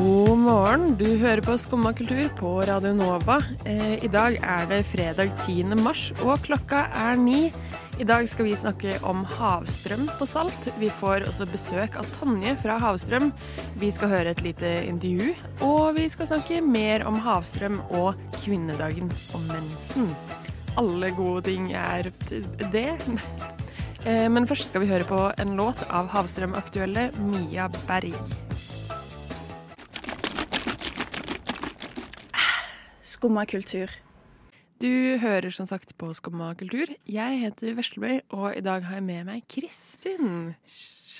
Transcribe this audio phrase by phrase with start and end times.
[0.00, 3.34] God morgen, du hører på Skumma kultur på Radio Nova.
[3.68, 5.74] Eh, I dag er det fredag 10.
[5.76, 7.50] mars, og klokka er ni.
[8.00, 10.70] I dag skal vi snakke om havstrøm på Salt.
[10.80, 13.28] Vi får også besøk av Tonje fra Havstrøm.
[13.82, 15.34] Vi skal høre et lite intervju,
[15.68, 20.08] og vi skal snakke mer om havstrøm og kvinnedagen og mensen.
[20.80, 22.08] Alle gode ting er
[22.72, 22.94] det.
[24.06, 28.16] Eh, Men først skal vi høre på en låt av Havstrøm-aktuelle Mia Berg.
[33.10, 33.90] Skumma kultur.
[34.78, 36.92] Du hører som sagt på Skumma kultur.
[37.10, 40.52] Jeg heter Veslebøy, og i dag har jeg med meg Kristin.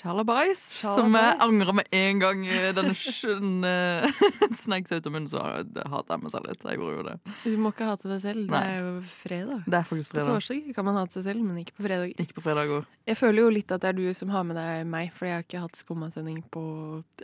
[0.01, 2.39] Sjalabais, som jeg angrer med en gang
[2.75, 3.73] denne skjønne
[4.63, 6.63] snacks ut av munnen, så hater jeg meg selv litt.
[6.65, 7.15] Jeg gjorde jo det.
[7.45, 8.47] Du må ikke hate deg selv.
[8.49, 9.61] Det er jo fredag.
[9.67, 10.25] Det er faktisk fredag.
[10.25, 10.41] På fredag.
[10.41, 12.15] torsdag kan man hate seg selv, men ikke på fredag.
[12.25, 12.87] Ikke på fredager.
[13.11, 15.37] Jeg føler jo litt at det er du som har med deg meg, for jeg
[15.37, 16.63] har ikke hatt skummasending på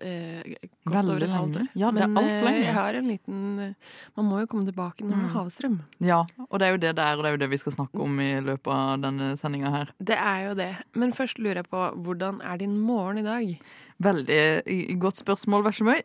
[0.01, 0.55] eh,
[0.87, 1.65] godt Veldig over et halvt år.
[1.65, 1.81] lenge.
[1.81, 2.63] Ja, det er men alt for eh, lenge.
[2.67, 3.73] jeg har en liten eh,
[4.17, 5.33] Man må jo komme tilbake når man Mm.
[5.33, 5.75] havstrøm.
[5.99, 7.73] Ja, og det er jo det det er, og det er jo det vi skal
[7.73, 9.89] snakke om i løpet av denne sendinga her.
[9.99, 10.69] Det er jo det.
[10.95, 13.53] Men først lurer jeg på hvordan er din morgen i dag?
[14.03, 16.03] Veldig godt spørsmål, vær så snill.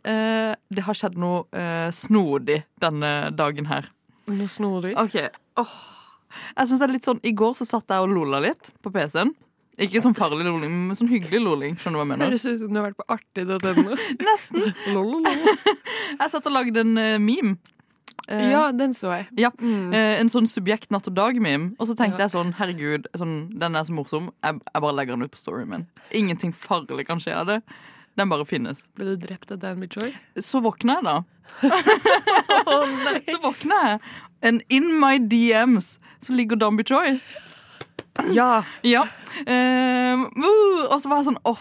[0.73, 3.91] det har skjedd noe eh, snodig denne dagen her.
[4.33, 4.95] Noe snodig?
[4.97, 5.19] OK.
[5.61, 5.77] oh.
[6.57, 8.93] Jeg synes det er litt sånn I går så satt jeg og lola litt på
[8.95, 9.35] PC-en.
[9.81, 11.77] Ikke sånn farlig loling, men sånn hyggelig loling.
[11.81, 12.29] Skjønner du hva jeg mener?
[12.29, 13.97] Høres ut som du har vært på artig.no.
[14.29, 14.67] Nesten.
[16.21, 17.57] Jeg satt og lagde en eh, meme.
[18.29, 19.27] Eh, Ja, den så jeg.
[19.37, 19.93] Ja, Mm.
[19.95, 21.75] eh, En sånn subjekt natt og dag-meme.
[21.79, 22.27] Og så tenkte Ja.
[22.29, 24.31] jeg sånn, herregud, sånn, den er så morsom.
[24.45, 25.87] Jeg, jeg bare legger den ut på storyen min.
[26.13, 27.63] Ingenting farlig kan skje av det.
[28.17, 28.87] Den bare finnes.
[28.95, 30.13] Ble du drept av Dan Joy?
[30.37, 31.25] Så våkner jeg, da.
[32.67, 32.87] oh!
[33.27, 34.01] Så våkner jeg.
[34.43, 37.21] And in my DMs så ligger Dambi Joy.
[38.35, 38.63] Ja!
[38.85, 39.05] Ja.
[39.47, 41.57] Eh, uh, og så var jeg sånn åh,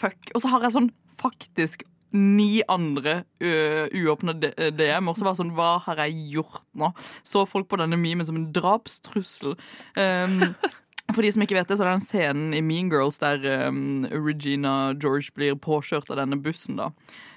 [0.00, 0.30] fuck.
[0.34, 1.82] Og så har jeg sånn faktisk
[2.14, 5.16] ni andre uåpne uåpna DM-er.
[5.16, 6.92] Så var sånn, hva har jeg gjort nå?
[7.26, 9.56] Så folk på denne memen som en drapstrussel.
[9.96, 10.54] Um,
[11.14, 13.42] for de som ikke vet det, så er det den scenen i Mean Girls der
[13.68, 16.80] um, Regina George blir påkjørt av denne bussen.
[16.80, 16.90] da.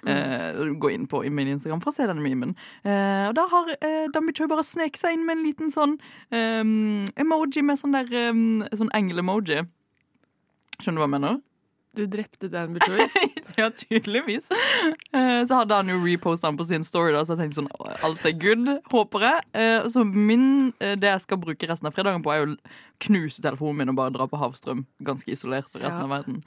[0.07, 2.55] Eh, gå inn på i min Instagram for å se denne memen.
[2.85, 5.97] Uh, og da har uh, Dambi Choi bare sneket seg inn med en liten sånn
[6.31, 9.65] um, emoji med sånn der um, sånn engel-emoji.
[10.79, 11.39] Skjønner du hva jeg mener?
[11.99, 13.09] Du drepte Dan Bichoy.
[13.59, 14.47] Ja, tydeligvis.
[15.13, 17.71] Eh, Så hadde han jo reposta den på sin story, da, så jeg tenkte sånn
[18.07, 19.43] alt er good, håper jeg.
[19.59, 22.57] Eh, Så min, eh, det jeg skal bruke resten av fredagen på, er jo å
[23.05, 24.85] knuse telefonen min og bare dra på havstrøm.
[25.03, 26.07] Ganske isolert fra resten Ja.
[26.07, 26.43] av verden.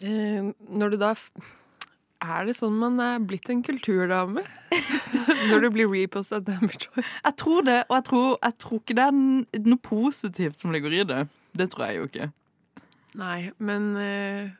[0.00, 1.14] Når du da
[2.20, 4.42] Er det sånn man er blitt en kulturdame?
[5.50, 7.04] Når du blir reposta Dan Bichoy?
[7.24, 10.96] Jeg tror det, og jeg tror, jeg tror ikke det er noe positivt som ligger
[10.98, 11.20] i det.
[11.54, 12.26] Det tror jeg jo ikke.
[13.18, 14.50] Nei, men eh,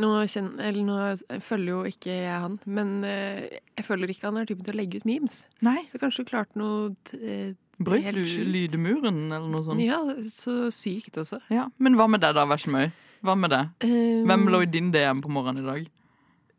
[0.00, 4.40] nå, kjenner, eller nå følger jo ikke jeg han, men eh, jeg føler ikke han
[4.40, 5.42] er typen til å legge ut memes.
[5.64, 5.80] Nei.
[5.92, 8.50] Så kanskje du klarte noe eh, sjukt.
[8.50, 9.82] lydmuren, eller noe sånt?
[9.84, 10.00] Ja,
[10.30, 11.40] så sykt også.
[11.54, 11.68] Ja.
[11.78, 12.88] Men hva med deg, da, Veslemøy?
[13.24, 13.70] Hva med deg?
[13.86, 15.86] Um, Hvem lå i din DM på morgenen i dag?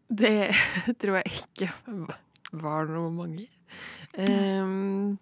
[0.09, 0.35] Det
[1.01, 1.69] tror jeg ikke
[2.55, 3.47] var noe mange.
[4.21, 5.17] Ehm,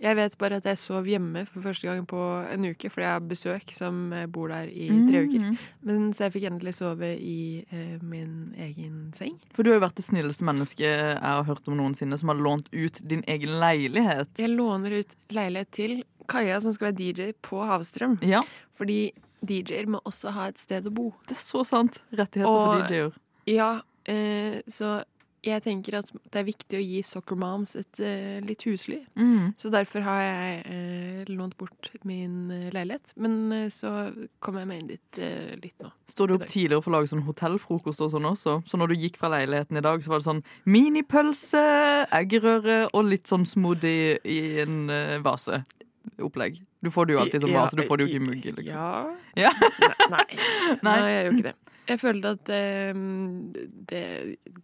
[0.00, 2.20] jeg vet bare at jeg sov hjemme for første gang på
[2.54, 5.42] en uke, fordi jeg har besøk som eh, bor der i tre uker.
[5.44, 5.58] Mm.
[5.84, 9.36] Men Så jeg fikk endelig sove i eh, min egen seng.
[9.52, 12.40] For du har jo vært det snilleste mennesket jeg har hørt om noensinne, som har
[12.40, 14.32] lånt ut din egen leilighet.
[14.40, 15.98] Jeg låner ut leilighet til
[16.30, 18.18] Kaja, som skal være DJ på Havstrøm.
[18.24, 18.40] Ja,
[18.78, 19.10] Fordi
[19.44, 21.10] DJ-er må også ha et sted å bo.
[21.28, 22.02] det er så sant.
[22.12, 23.12] Rettigheter Og- for DJ-er.
[23.46, 23.70] Ja,
[24.06, 25.02] eh, så
[25.44, 28.98] jeg tenker at det er viktig å gi soccer moms et uh, litt husly.
[29.16, 29.54] Mm.
[29.60, 33.14] Så derfor har jeg uh, lånt bort min uh, leilighet.
[33.20, 34.10] Men så
[34.44, 35.20] kommer jeg meg inn dit
[35.62, 35.90] litt nå.
[36.10, 38.58] Står du opp tidligere for å lage sånn hotellfrokost og sånn også?
[38.68, 41.64] Så når du gikk fra leiligheten i dag, så var det sånn minipølse,
[42.20, 44.92] eggerøre og litt sånn smoothie i en
[45.24, 45.62] vase.
[46.20, 46.60] Opplegg.
[46.80, 48.46] Du får det jo alltid som vase, du får det jo ikke i mugg.
[48.60, 48.70] Liksom.
[48.72, 48.92] Ja.
[49.38, 49.52] Ja.
[50.12, 50.24] Nei,
[50.80, 50.80] nei.
[50.86, 50.96] Nei.
[51.12, 51.58] jeg gjør ikke det.
[51.90, 52.94] Jeg følte at eh,
[53.90, 54.04] det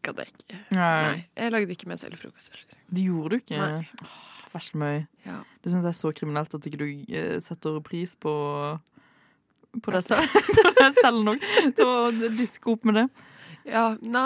[0.07, 0.59] gadd jeg ikke.
[0.79, 2.53] Nei, Jeg lagde ikke meg selv frokost.
[2.55, 2.81] heller.
[2.95, 3.59] Det gjorde du ikke.
[3.59, 3.89] Nei.
[4.07, 4.17] Åh,
[4.55, 5.01] Veslemøy.
[5.27, 5.41] Ja.
[5.65, 8.33] Det syns jeg er så kriminelt at ikke du ikke setter pris på
[9.85, 10.07] på deg
[11.03, 11.43] selv nok,
[11.77, 13.07] til å diske opp med det.
[13.69, 14.23] Ja, na,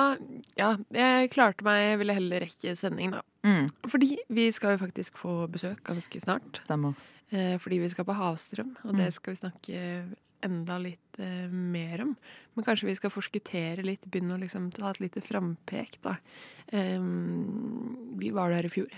[0.55, 1.81] ja, jeg klarte meg.
[1.89, 3.23] Jeg ville heller rekke sending, da.
[3.43, 3.67] Mm.
[3.91, 6.61] Fordi vi skal jo faktisk få besøk ganske snart.
[6.63, 6.95] Stemmer.
[7.33, 8.99] Eh, fordi vi skal på Havstrøm, og Mm.
[9.01, 9.81] det skal vi snakke
[10.47, 12.15] enda litt eh, mer om.
[12.55, 16.17] Men kanskje vi skal forskuttere litt, begynne å liksom ta et lite frampek, da.
[16.73, 18.91] Um, vi var der i fjor.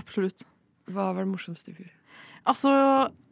[0.00, 0.44] Absolutt.
[0.90, 1.90] Hva var det morsomste i fjor?
[2.48, 2.70] Altså,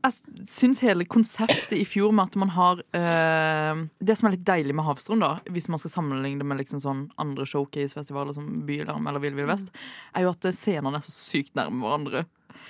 [0.04, 4.44] jeg syns hele konseptet i fjor med at man har eh, Det som er litt
[4.46, 8.50] deilig med Havstrøm, da, hvis man skal sammenligne det med liksom sånn andre showcase-festivaler som
[8.68, 9.72] Bylarm eller Vill Vill Vest,
[10.14, 12.26] er jo at scenene er så sykt nærme hverandre.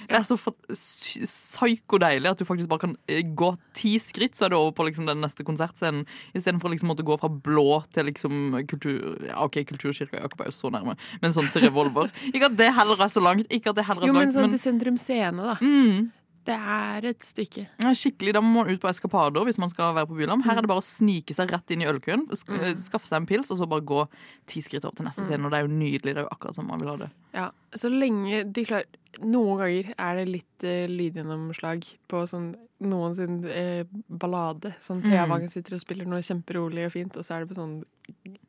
[0.08, 4.54] Det er så psykodeilig at du faktisk bare kan eh, gå ti skritt, så er
[4.54, 6.06] du over på liksom den neste konsertscenen.
[6.34, 9.18] Istedenfor å liksom måtte gå fra blå til liksom kultur...
[9.28, 12.12] Ja, OK, Kulturkirka Jakob er jo så nærme, men sånn til Revolver.
[12.32, 13.50] Ikke at det heller er så langt.
[13.52, 15.58] Ikke at det heller er Jo, men sånn men til Sentrum Scene, da.
[15.60, 16.08] mm,
[16.48, 17.66] Det er et stykke.
[17.84, 20.40] ja, skikkelig, Da må man ut på eskapader hvis man skal være på Bylam.
[20.46, 22.72] Her er det bare å snike seg rett inn i ølkøen, Mm.
[22.80, 24.06] skaffe seg en pils, og så bare gå
[24.48, 25.44] ti skritt opp til neste scene.
[25.44, 26.14] Og det er jo nydelig.
[26.14, 27.10] Det er jo akkurat som man vil ha det.
[27.34, 28.84] Ja, så lenge de klarer
[29.24, 34.74] Noen ganger er det litt uh, lydgjennomslag på sånn noen sin eh, ballade.
[34.80, 35.30] Sånn Thea Mm.
[35.32, 37.82] Wangen sitter og spiller noe kjemperolig og fint, og så er det på sånn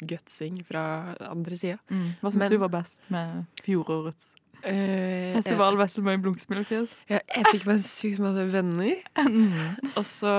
[0.06, 1.80] gutsing fra andre sida.
[2.22, 4.30] Hva syns du var best med fjorårets
[4.64, 6.98] Eh, festival Veslemøy Blunksmilefjes.
[7.10, 8.96] Jeg, jeg fikk meg sykt masse venner.
[9.96, 10.34] Og så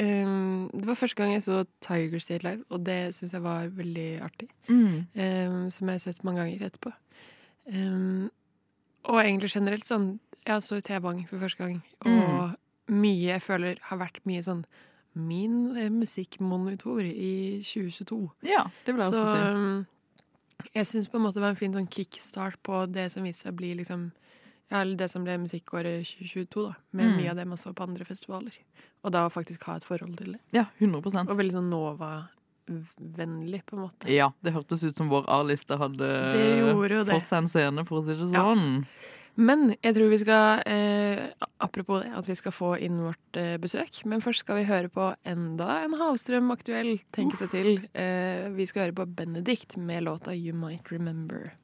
[0.00, 3.70] um, Det var første gang jeg så Tiger State Live, og det syns jeg var
[3.72, 4.48] veldig artig.
[4.68, 5.06] Mm.
[5.16, 6.92] um, som jeg har sett mange ganger etterpå.
[7.72, 8.30] Um,
[9.04, 10.16] og egentlig generelt sånn
[10.46, 12.56] Jeg så T-Bang for første gang, og
[12.90, 14.64] mye jeg føler har vært mye sånn
[15.14, 18.18] Min eh, musikkmonitor i 2022.
[18.48, 19.86] Ja, det vil jeg Så også si.
[20.74, 23.42] Jeg syns på en måte det var en fin sånn kickstart på det som viste
[23.46, 24.10] seg å bli liksom
[24.72, 26.74] ja, det som ble musikkåret 2022, da.
[26.96, 27.16] Med Mm.
[27.20, 28.54] mye av det man så på andre festivaler.
[29.04, 30.40] Og da faktisk ha et forhold til det.
[30.52, 34.08] Ja, 100% Og veldig sånn Nova-vennlig, på en måte.
[34.08, 36.08] Ja, det hørtes ut som vår A-liste hadde
[37.06, 38.54] fått seg en scene, for å si det Ja.
[39.34, 41.22] Men jeg tror vi skal eh,
[41.62, 44.02] Apropos det, at vi skal få inn vårt eh, besøk.
[44.04, 47.70] Men først skal vi høre på enda en Havstrøm aktuell, tenke seg til.
[47.94, 51.54] Eh, vi skal høre på Benedict med låta You Might Remember.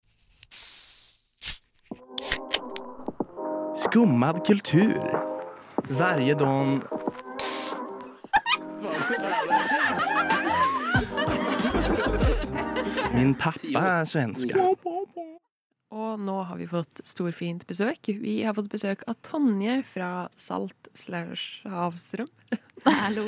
[3.76, 5.02] Skummad kultur.
[5.88, 6.80] Varje dag...
[13.14, 14.54] Min pappa er svenska.
[15.88, 18.10] Og nå har vi fått storfint besøk.
[18.20, 22.28] Vi har fått besøk av Tonje fra Salt slash Havstrøm.
[22.84, 23.24] Hallo.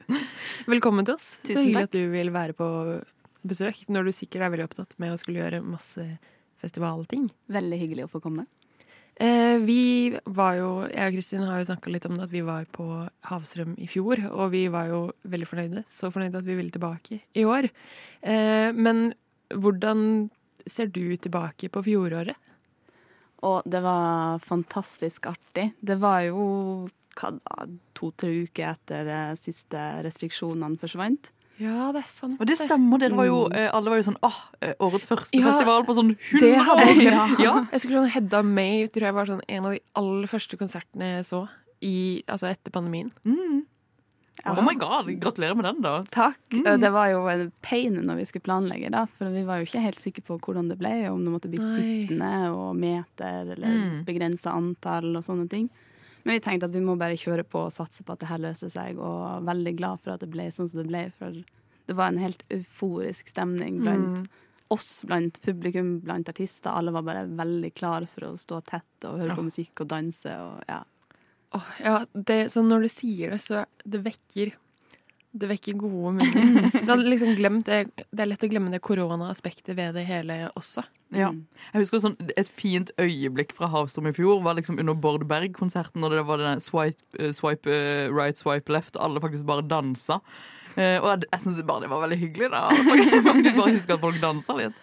[0.70, 1.32] Velkommen til oss.
[1.42, 1.90] Tusen Så hyggelig takk.
[1.90, 2.70] at du vil være på
[3.50, 6.06] besøk når du sikkert er veldig opptatt med å skulle gjøre masse
[6.62, 7.26] festivalting.
[7.50, 8.46] Veldig hyggelig å få komme.
[9.20, 12.46] Eh, vi var jo, jeg og Kristin har jo snakka litt om det, at vi
[12.46, 12.86] var på
[13.32, 14.22] Havstrøm i fjor.
[14.30, 15.88] Og vi var jo veldig fornøyde.
[15.90, 17.66] Så fornøyde at vi ville tilbake i år.
[18.22, 19.10] Eh, men
[19.50, 20.30] hvordan
[20.66, 22.36] ser du tilbake på fjoråret?
[23.46, 25.70] Og det var fantastisk artig.
[25.80, 26.88] Det var jo
[27.96, 31.30] to-tre uker etter eh, siste restriksjonene forsvant.
[31.60, 32.38] Ja, det er sant.
[32.40, 33.00] Og det stemmer.
[33.02, 35.96] Dere var jo, eh, alle var jo sånn åh, eh, årets første Ja, festival på
[35.98, 37.02] sånn 100 år!
[37.04, 37.24] Ja.
[37.44, 37.54] Ja.
[37.72, 41.18] Jeg skulle sånn Hedda May tror jeg var sånn en av de aller første konsertene
[41.18, 41.42] jeg så
[41.84, 43.12] i, altså etter pandemien.
[43.28, 43.64] Mm.
[44.44, 46.02] Altså, Oh my god, Gratulerer med den, da.
[46.10, 46.38] Takk.
[46.52, 46.80] Mm.
[46.80, 49.82] Det var jo en pain når vi skulle planlegge, da, for vi var jo ikke
[49.84, 51.74] helt sikre på hvordan det ble, om det måtte bli Oi.
[51.76, 54.04] sittende og meter eller Mm.
[54.06, 55.68] begrensa antall og sånne ting.
[56.24, 58.38] Men vi tenkte at vi må bare kjøre på og satse på at det her
[58.38, 61.32] løser seg, og veldig glad for at det ble sånn som det ble, for
[61.86, 64.28] det var en helt euforisk stemning blant Mm.
[64.70, 66.70] oss, blant publikum, blant artister.
[66.70, 69.34] Alle var bare veldig klare for å stå tett og høre Ja.
[69.34, 70.82] på musikk og danse og ja.
[71.56, 74.54] Åh, ja, det, så når du sier det, så det vekker
[75.30, 76.72] det vekker gode minner.
[76.88, 80.82] Hadde liksom glemt det, det er lett å glemme det koronaaspektet ved det hele også.
[81.14, 81.30] Ja.
[81.70, 86.02] Jeg husker sånn, Et fint øyeblikk fra Havstrøm i fjor var liksom under Bård Berg-konserten.
[86.02, 89.66] Når det var den swipe, eh, swipe eh, right, swipe left, og alle faktisk bare
[89.70, 90.18] dansa.
[90.74, 92.50] Eh, og jeg, jeg syns bare det var veldig hyggelig.
[92.50, 92.66] da
[92.98, 94.82] Jeg faktisk bare husker at folk dansa litt.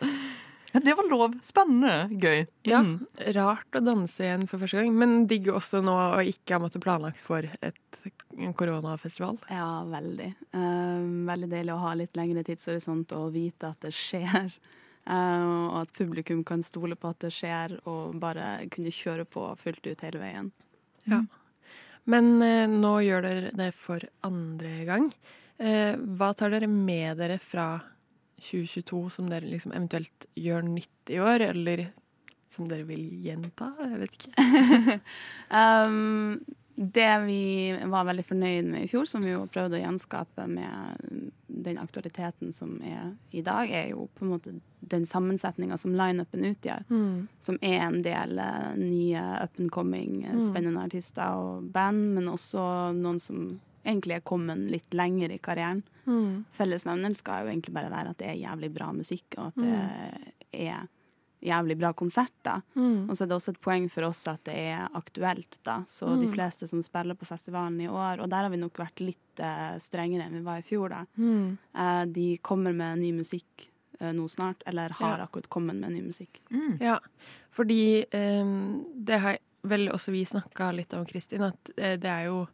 [0.78, 1.40] Ja, Det var lov.
[1.42, 2.10] Spennende.
[2.22, 2.48] Gøy.
[2.64, 3.08] Ja, Mm.
[3.34, 6.84] Rart å danse igjen for første gang, men digg også nå å ikke ha måttet
[6.84, 8.00] planlagt for et,
[8.38, 9.40] en koronafestival.
[9.50, 10.36] Ja, veldig.
[10.54, 14.54] Uh, veldig deilig å ha litt lengre tidshorisont og vite at det skjer.
[15.10, 19.50] Uh, og at publikum kan stole på at det skjer, og bare kunne kjøre på
[19.58, 20.52] fullt ut hele veien.
[21.08, 21.24] Ja.
[22.06, 25.12] Men uh, nå gjør dere det for andre gang.
[25.58, 27.80] Eh, hva tar dere med dere fra
[28.38, 31.88] 2022 som dere liksom eventuelt gjør nytt i år, eller
[32.52, 33.74] som dere vil gjenta?
[33.82, 35.00] Jeg vet ikke.
[35.58, 36.40] Um,
[36.78, 41.32] det vi var veldig fornøyd med i fjor, som vi jo prøvde å gjenskape med
[41.48, 44.54] den aktualiteten som er i dag, er jo på en måte
[44.86, 46.86] den sammensetninga som lineupen utgjør.
[47.42, 52.30] Som er en del eh, nye up and coming, eh, spennende artister og band, men
[52.30, 53.56] også noen som
[53.88, 55.84] egentlig er kommet litt lenger i karrieren.
[56.58, 60.68] Fellesnevneren skal jo egentlig bare være at det er jævlig bra musikk, og at det
[60.68, 60.86] er
[61.48, 62.64] jævlig bra konserter.
[62.74, 63.10] Mm.
[63.10, 65.84] Og så er det også et poeng for oss at det er aktuelt, da.
[65.86, 66.34] Så de Mm.
[66.34, 69.78] fleste som spiller på festivalen i år, og der har vi nok vært litt uh,
[69.80, 71.06] strengere enn vi var i fjor, da.
[71.18, 71.58] Mm.
[71.78, 73.68] Uh, de kommer med ny musikk
[74.02, 75.24] uh, nå snart, eller har Ja.
[75.28, 76.42] akkurat kommet med ny musikk.
[76.82, 77.00] Ja,
[77.52, 82.48] fordi um, det har vel også vi snakka litt om, Kristin, at det er jo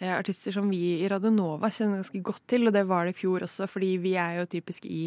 [0.00, 3.20] artister som vi i Radio Nova kjenner ganske godt til, og det var det i
[3.22, 5.06] fjor også, fordi vi er jo typisk i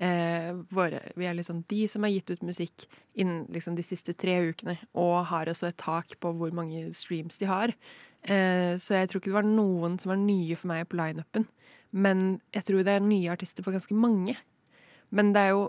[0.00, 4.14] eh, våre Vi er liksom de som har gitt ut musikk innen liksom de siste
[4.16, 7.74] tre ukene, og har også et tak på hvor mange streams de har.
[8.22, 11.46] Eh, så jeg tror ikke det var noen som var nye for meg på lineupen.
[11.90, 14.36] Men jeg tror det er nye artister for ganske mange.
[15.10, 15.68] Men det er jo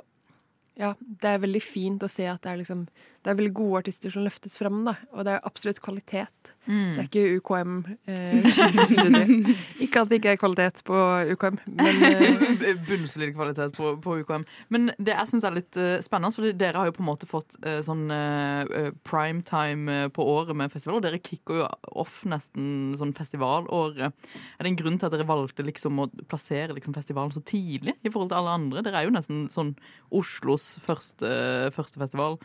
[0.79, 2.85] ja, det er veldig fint å se at det er, liksom,
[3.21, 4.95] det er veldig gode artister som løftes fram, da.
[5.11, 6.53] Og det er absolutt kvalitet.
[6.69, 6.93] Mm.
[6.93, 7.73] Det er ikke UKM.
[8.07, 9.55] Eh, 2023.
[9.83, 10.97] ikke at det ikke er kvalitet på
[11.33, 14.45] UKM, men eh, Bunnsolid kvalitet på, på UKM.
[14.73, 17.29] Men det jeg syns er litt uh, spennende, for dere har jo på en måte
[17.29, 21.67] fått uh, sånn uh, primetime eh, på året med festival, og dere kicker jo
[21.99, 24.13] off nesten sånn festivalåret.
[24.55, 27.97] Er det en grunn til at dere valgte liksom å plassere liksom festivalen så tidlig
[28.05, 28.85] i forhold til alle andre?
[28.85, 29.73] Dere er jo nesten sånn
[30.13, 31.29] Oslos første,
[31.75, 32.39] første festival.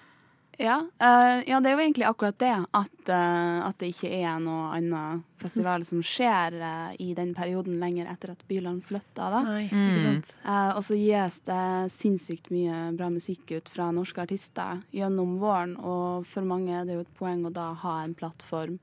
[0.59, 2.55] Ja, uh, ja, det er jo egentlig akkurat det.
[2.73, 7.77] At, uh, at det ikke er noe annen festival som skjer uh, i den perioden
[7.81, 9.29] lenger etter at Byland flytta.
[9.35, 9.43] Da.
[9.45, 10.23] Mm.
[10.25, 15.77] Eh, og så gis det sinnssykt mye bra musikk ut fra norske artister gjennom våren.
[15.77, 18.79] Og for mange er det jo et poeng å da ha en plattform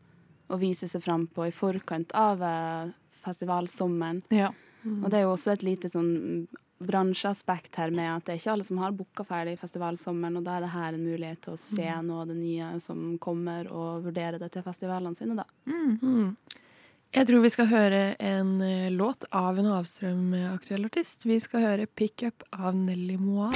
[0.53, 2.43] å vise seg fram på i forkant av
[3.23, 4.21] festivalsommeren.
[4.29, 4.51] Ja.
[4.83, 6.11] Og det er jo også et lite sånn
[6.83, 10.57] bransjeaspekt her med at det er ikke alle som har booka ferdig festivalsommeren, og da
[10.57, 14.09] er det her en mulighet til å se noe av det nye som kommer, og
[14.09, 15.47] vurdere det til festivalene sine, da.
[15.69, 16.35] Mm.
[17.13, 21.27] Jeg tror vi skal høre en eh, låt av en Havstrøm-aktuell artist.
[21.29, 23.53] Vi skal høre 'Pick Up' av Nelly Moir.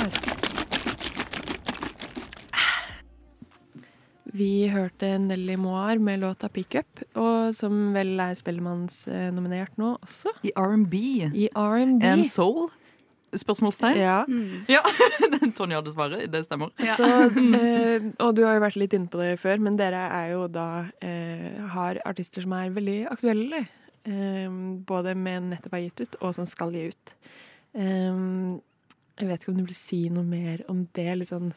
[4.38, 10.36] Vi hørte Nelly Moir med låta 'Pick Up', og som vel er Spellemannsnominert nå også.
[10.44, 10.94] I R&B.
[11.34, 12.06] I R&B.
[12.06, 12.70] And soul?
[13.36, 13.98] Spørsmålstegn?
[14.00, 14.22] Ja.
[14.72, 14.84] Ja.
[15.58, 16.28] Tonje hadde svaret.
[16.32, 16.72] Det stemmer.
[16.96, 17.10] Så,
[17.58, 20.46] eh, og du har jo vært litt inne på det før, men dere er jo
[20.52, 23.66] da eh, har artister som er veldig aktuelle.
[24.08, 24.48] Eh,
[24.88, 27.14] både med nettopp har gitt ut, og som skal gi ut.
[27.76, 28.24] Eh,
[29.18, 31.10] jeg vet ikke om du vil si noe mer om det.
[31.18, 31.50] Litt sånn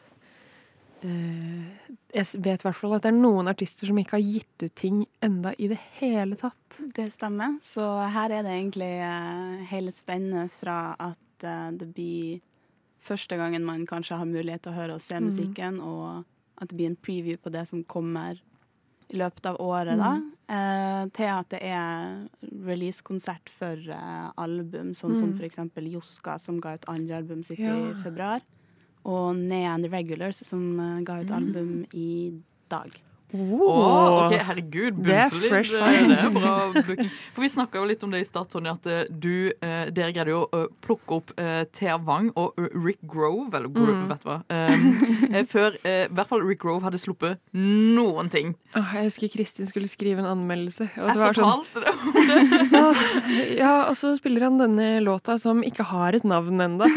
[1.05, 4.65] eh, Jeg vet i hvert fall at det er noen artister som ikke har gitt
[4.65, 6.79] ut ting enda i det hele tatt.
[6.95, 7.59] Det stemmer.
[7.63, 7.85] Så
[8.15, 12.41] her er det egentlig eh, hele spennet fra at eh, det blir
[13.01, 16.25] første gangen man kanskje har mulighet til å høre og se musikken, og
[16.61, 18.39] at det blir en preview på det som kommer
[19.11, 20.11] i løpet av året, da.
[20.51, 22.27] Eh, til at det er
[22.67, 27.59] releasekonsert for eh, album, sånn som for eksempel Joska, som ga ut andre album sitt
[27.59, 27.73] Ja.
[27.75, 28.41] i februar.
[29.03, 32.31] Og Nea and the Regulars, som eh, ga ut album i
[32.69, 32.91] dag.
[33.33, 35.69] Åh, ok, herregud, Det er eh, finds.
[35.71, 37.09] Det er bra booking.
[37.35, 40.11] For Vi snakka jo litt om det i stad, Tonje, at eh, du, eh, dere
[40.15, 44.07] greide jo å plukke opp eh, Thea Wang og eh, Rick Grove, eller Grove, Mm.
[44.09, 48.29] vet du hva, eh, eh, før eh, i hvert fall Rick Grove hadde sluppet noen
[48.31, 48.53] ting.
[48.75, 50.87] Åh, jeg husker Kristin skulle skrive en anmeldelse.
[50.95, 51.93] Det Jeg var sånn, fortalte det.
[52.81, 53.01] Åh,
[53.57, 56.87] ja, og så spiller han denne låta som ikke har et navn ennå.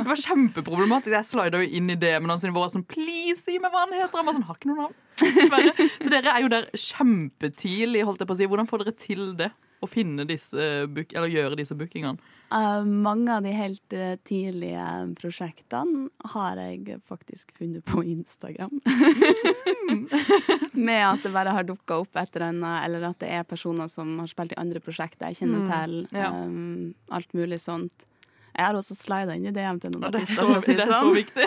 [0.00, 1.12] Det var kjempeproblematisk.
[1.14, 4.16] Jeg slida jo inn i DM-ene sine våre sånn Please, si meg hva han heter.
[4.20, 4.94] Han var sånn, har ikke noe navn.
[5.20, 5.88] Dessverre.
[6.00, 8.48] Så dere er jo der kjempetidlig, holdt jeg på å si.
[8.50, 9.50] Hvordan får dere til det?
[9.80, 12.20] Å finne disse eller gjøre disse bookingene?
[12.52, 14.82] Uh, mange av de helt uh, tidlige
[15.16, 18.74] prosjektene har jeg faktisk funnet på Instagram.
[20.74, 23.88] Med at det bare har dukka opp et eller annet, eller at det er personer
[23.88, 25.96] som har spilt i andre prosjekter jeg kjenner Mm, til.
[26.12, 26.28] ja.
[26.44, 28.04] um, alt mulig sånt.
[28.50, 30.90] Jeg har også slida inn i DM til noen Ja, det er så, det er
[30.90, 31.06] sånn.
[31.06, 31.46] så viktig.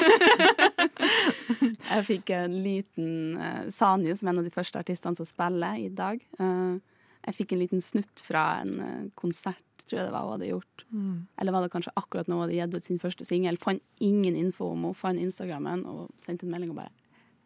[1.94, 5.80] Jeg fikk en liten uh, Sanyu, som er en av de første artistene som spiller
[5.82, 6.22] i dag.
[6.40, 6.80] Uh,
[7.24, 10.52] jeg fikk en liten snutt fra en uh, konsert, tror jeg det var hun hadde
[10.52, 10.86] gjort.
[10.92, 11.18] Mm.
[11.40, 13.60] Eller var det kanskje akkurat nå hun hadde gitt ut sin første singel.
[13.62, 16.94] Fant ingen info om henne, fant Instagrammen og sendte en melding og bare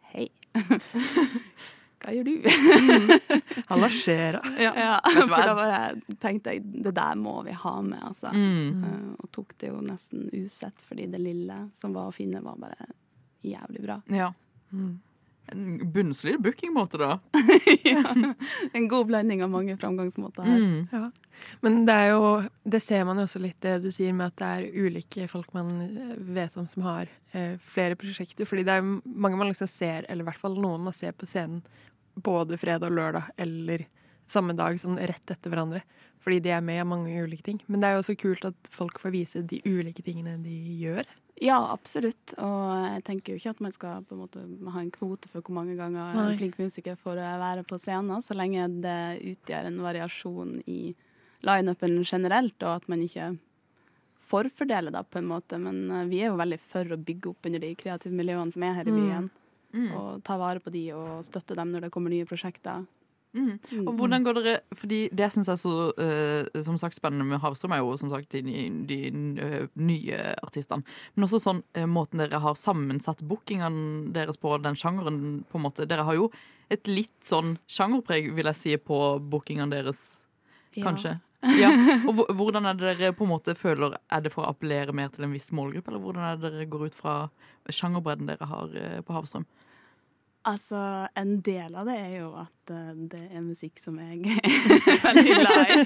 [0.08, 0.30] Hei.
[1.98, 2.46] Hva gjør du?
[3.68, 4.52] Halla, skjer det?
[4.64, 4.70] Ja.
[4.78, 5.80] ja, for da bare
[6.22, 8.30] tenkte jeg det der må vi ha med, altså.
[8.32, 8.84] Mm.
[8.84, 12.58] Uh, og tok det jo nesten usett, fordi det lille som var å finne, var
[12.62, 12.88] bare
[13.52, 14.00] jævlig bra.
[14.12, 14.32] Ja.
[14.72, 14.98] Mm.
[15.48, 17.18] En bunnsolid bookingmåte, da.
[17.84, 18.02] ja.
[18.72, 20.60] En god blanding av mange framgangsmåter her.
[20.60, 21.12] Mm.
[21.64, 22.24] Men det er jo
[22.64, 25.54] Det ser man jo også litt det du sier med at det er ulike folk
[25.56, 28.48] man eh, vet om som har eh, flere prosjekter.
[28.48, 31.28] Fordi det er mange man liksom ser, eller i hvert fall noen man ser på
[31.28, 31.62] scenen
[32.18, 33.86] både fredag og lørdag eller
[34.28, 35.80] samme dag, sånn rett etter hverandre.
[36.24, 37.62] Fordi de er med i mange ulike ting.
[37.70, 41.08] Men det er jo også kult at folk får vise de ulike tingene de gjør.
[41.40, 42.32] Ja, absolutt.
[42.42, 42.62] Og
[42.94, 44.42] jeg tenker jo ikke at man skal på en måte
[44.72, 46.24] ha en kvote for hvor mange ganger Nei.
[46.32, 48.96] en flink musiker får være på scenen, så lenge det
[49.34, 50.94] utgjør en variasjon i
[51.46, 53.36] lineupen generelt, og at man ikke
[54.28, 55.58] forfordeler da, på en måte.
[55.62, 58.62] Men eh, vi er jo veldig for å bygge opp under de kreative miljøene som
[58.66, 58.98] er her i Mm.
[59.04, 59.30] byen.
[59.94, 62.86] Og ta vare på de og støtte dem når det kommer nye prosjekter.
[63.36, 63.58] Mm.
[63.84, 67.42] Og hvordan går dere Fordi det syns jeg er så uh, som sagt spennende med
[67.42, 68.42] Havstrøm, er jo som sagt de,
[68.88, 70.86] de uh, nye artistene.
[71.14, 75.66] Men også sånn uh, måten dere har sammensatt bookingene deres på, den sjangeren på en
[75.66, 75.88] måte.
[75.88, 76.30] Dere har jo
[76.72, 80.04] et litt sånn sjangerpreg, vil jeg si, på bookingene deres,
[80.80, 81.18] kanskje.
[81.38, 81.68] Ja.
[82.10, 85.12] Og hvordan er det dere på en måte føler Er det for å appellere mer
[85.14, 87.12] til en viss målgruppe, eller hvordan er det dere går ut fra
[87.70, 88.74] sjangerbredden dere har
[89.06, 89.46] på Havstrøm?
[90.46, 95.00] Altså, en del av det er jo at eh, det er musikk som jeg er
[95.08, 95.78] veldig glad i.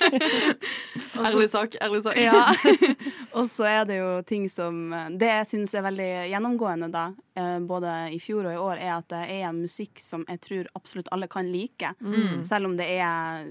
[1.27, 2.19] Ærlig sak, ærlig sak.
[2.21, 2.53] Ja.
[3.39, 7.32] og så er det jo ting som Det jeg syns er veldig gjennomgående, da, eh,
[7.65, 11.09] både i fjor og i år, er at det er musikk som jeg tror absolutt
[11.15, 11.95] alle kan like.
[12.01, 12.43] Mm.
[12.45, 13.47] Selv om det er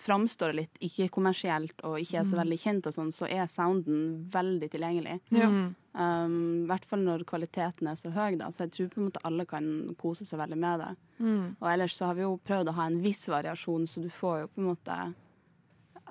[0.00, 4.70] framstår litt ikke-kommersielt og ikke er så veldig kjent, og sånn, så er sounden veldig
[4.72, 5.18] tilgjengelig.
[5.36, 5.50] Ja.
[5.52, 5.74] Mm.
[5.96, 8.50] Um, I hvert fall når kvaliteten er så høy, da.
[8.52, 10.90] Så jeg tror på en måte alle kan kose seg veldig med det.
[11.18, 11.44] Mm.
[11.60, 14.42] Og ellers så har vi jo prøvd å ha en viss variasjon, så du får
[14.42, 14.98] jo på en måte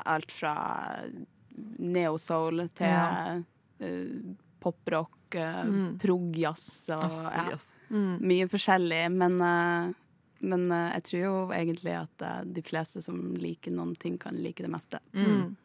[0.06, 0.56] alt fra
[1.78, 3.38] neo-soul til Ja.
[3.82, 5.98] uh, poprock, uh, Mm.
[6.00, 7.70] prog-jazz og oh, ja, yes.
[7.90, 8.20] Mm.
[8.22, 9.12] mye forskjellig.
[9.12, 9.94] Men, eh,
[10.46, 14.36] men eh, jeg tror jo egentlig at eh, de fleste som liker noen ting, kan
[14.36, 15.00] like det meste.
[15.14, 15.26] Mm.
[15.26, 15.56] Mm.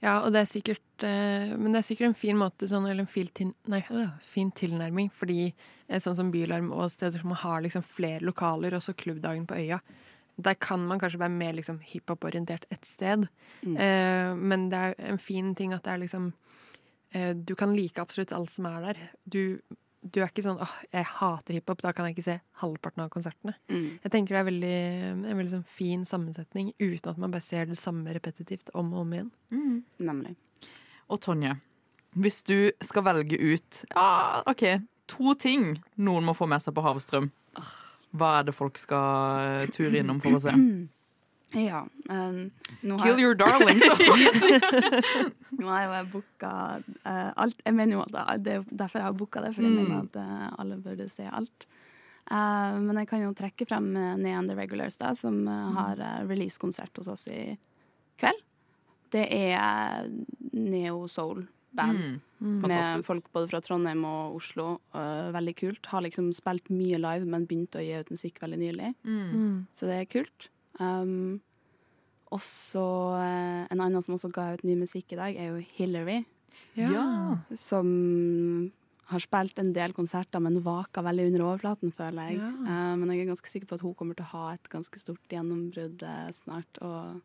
[0.00, 3.02] Ja, og det er sikkert eh, Men det er sikkert en fin måte, sånn, eller
[3.02, 3.80] en fin, til, nei,
[4.22, 5.48] fin tilnærming, fordi
[5.88, 9.80] eh, sånn som Bylarm og steder som har liksom flere lokaler, også Klubbdagen på Øya,
[10.38, 13.26] der kan man kanskje være mer liksom hiphop-orientert et sted.
[13.66, 13.74] Mm.
[13.76, 16.47] Eh, men det er en fin ting at det er liksom eh,
[17.44, 18.98] Du kan like absolutt alt som er der.
[19.24, 19.40] Du,
[20.02, 23.10] du er ikke sånn åh, jeg hater hiphop, da kan jeg ikke se halvparten av
[23.12, 23.54] konsertene.
[23.70, 23.86] Mm.
[24.04, 24.74] Jeg tenker det er veldig,
[25.14, 29.02] en veldig sånn fin sammensetning, uten at man bare ser det samme repetitivt om og
[29.04, 29.32] om igjen.
[29.54, 29.80] Mm.
[30.10, 30.36] Nemlig.
[31.08, 31.56] Og Tonje,
[32.18, 34.08] hvis du skal velge ut ja,
[34.48, 34.64] OK,
[35.10, 37.30] to ting noen må få med seg på Havstrøm,
[38.18, 40.54] hva er det folk skal eh, ture innom for å se?
[41.56, 41.80] Ja.
[42.10, 42.50] Um,
[42.84, 43.84] nå har Kill jeg- your darlings!
[45.58, 46.50] Nå har jeg booka
[47.06, 47.62] uh, alt.
[47.64, 49.78] Jeg mener jo at det- er derfor jeg har booka det, for jeg Mm.
[49.82, 51.66] mener at uh, alle burde se alt.
[52.30, 56.26] Uh, men jeg kan jo trekke frem Neon The Regulars, da, som eh, har uh,
[56.28, 57.56] releasekonsert hos oss i
[58.20, 58.42] kveld.
[59.10, 60.10] Det er
[60.52, 61.98] neo-soul-band.
[61.98, 62.20] Mm.
[62.40, 62.60] Mm.
[62.60, 63.06] Med Fantastisk.
[63.06, 64.80] folk både fra Trondheim og Oslo.
[64.92, 65.86] veldig kult.
[65.86, 68.92] Har liksom spilt mye live, men begynte å gi ut musikk veldig nylig.
[69.04, 69.32] Mm.
[69.32, 69.66] Mm.
[69.72, 70.50] Så det er kult.
[70.78, 71.40] Um,
[72.34, 72.82] også
[73.16, 76.22] eh, en annen som også ga ut ny musikk i dag, er jo Hillary.
[76.78, 77.38] Ja.
[77.58, 77.88] Som
[79.08, 82.40] har spilt en del konserter, men vaka veldig under overflaten, føler jeg.
[82.42, 82.50] Ja.
[82.68, 85.00] Uh, men jeg er ganske sikker på at hun kommer til å ha et ganske
[85.00, 86.82] stort gjennombrudd eh, snart.
[86.84, 87.22] Og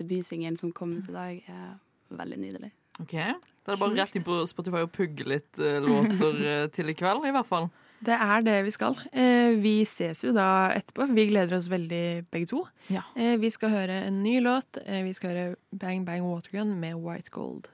[0.00, 2.72] debutsingelen som kom ut i dag, er veldig nydelig.
[3.00, 3.14] OK.
[3.16, 6.92] Da er det bare rett inn på Spotify og pugge litt uh, låter uh, til
[6.92, 7.70] i kveld, i hvert fall.
[8.00, 8.96] Det er det vi skal.
[9.12, 11.04] Eh, vi ses jo da etterpå.
[11.12, 12.62] Vi gleder oss veldig, begge to.
[12.88, 13.02] Ja.
[13.16, 14.80] Eh, vi skal høre en ny låt.
[14.86, 17.68] Eh, vi skal høre Bang Bang Watergun med White Gold.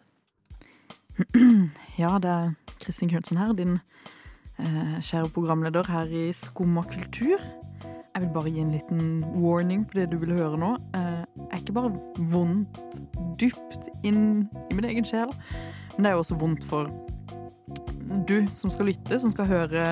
[1.98, 2.50] Ja, det er
[2.82, 3.78] Kristin Knutsen her, din
[4.58, 7.40] eh, kjære programleder her i Skumma kultur.
[8.16, 10.74] Jeg vil bare gi en liten warning på det du vil høre nå.
[10.96, 11.92] Eh, er ikke bare
[12.32, 13.00] vondt
[13.40, 15.32] dypt inn i min egen sjel,
[15.96, 16.90] men det er jo også vondt for
[18.28, 19.84] du som skal lytte, som skal høre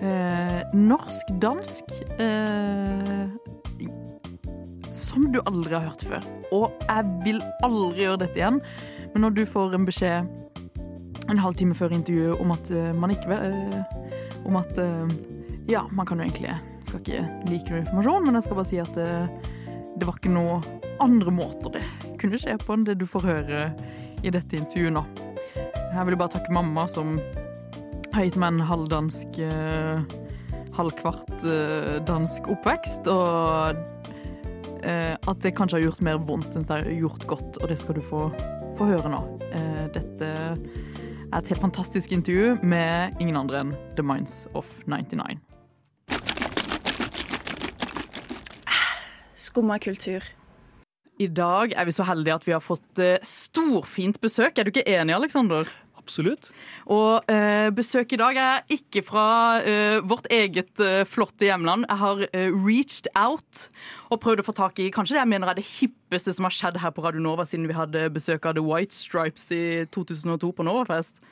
[0.00, 3.26] eh, norsk-dansk eh,
[4.92, 6.28] som du aldri har hørt før.
[6.52, 8.60] Og jeg vil aldri gjøre dette igjen.
[9.12, 10.30] Men når du får en beskjed
[11.30, 13.98] en halvtime før intervjuet om at eh, man ikke eh,
[14.48, 15.12] Om at eh,
[15.70, 16.56] Ja, man kan jo egentlig
[16.88, 19.52] Skal ikke like noe informasjon, men jeg skal bare si at eh,
[20.00, 20.58] det var ikke noe
[21.02, 21.84] andre måter det
[22.20, 23.62] kunne skje på enn det du får høre
[24.22, 25.02] i dette intervjuet nå.
[25.54, 27.16] Jeg vil bare takke mamma som
[28.12, 30.02] en halvdansk eh,
[30.76, 33.76] halvkvart eh, dansk oppvekst, og
[34.84, 37.78] eh, at det kanskje har gjort mer vondt enn det har gjort godt, og det
[37.80, 38.26] skal du få,
[38.76, 39.22] få høre nå.
[39.92, 45.40] Dette er et helt fantastisk intervju med ingen andre enn The Minds of 99.
[49.34, 50.24] Skumma kultur.
[51.20, 54.56] I dag er vi så heldige at vi har fått storfint besøk.
[54.56, 55.68] Er du ikke enig, Aleksander?
[56.02, 56.48] Absolutt.
[56.90, 59.26] Og eh, besøk i dag er ikke fra
[59.62, 61.86] eh, vårt eget eh, flotte hjemland.
[61.88, 63.68] Jeg har eh, reached out
[64.10, 66.56] og prøvd å få tak i kanskje det jeg mener er det hippeste som har
[66.56, 69.62] skjedd her på Radio Nova siden vi hadde besøk av The White Stripes i
[69.94, 71.22] 2002 på Novafest.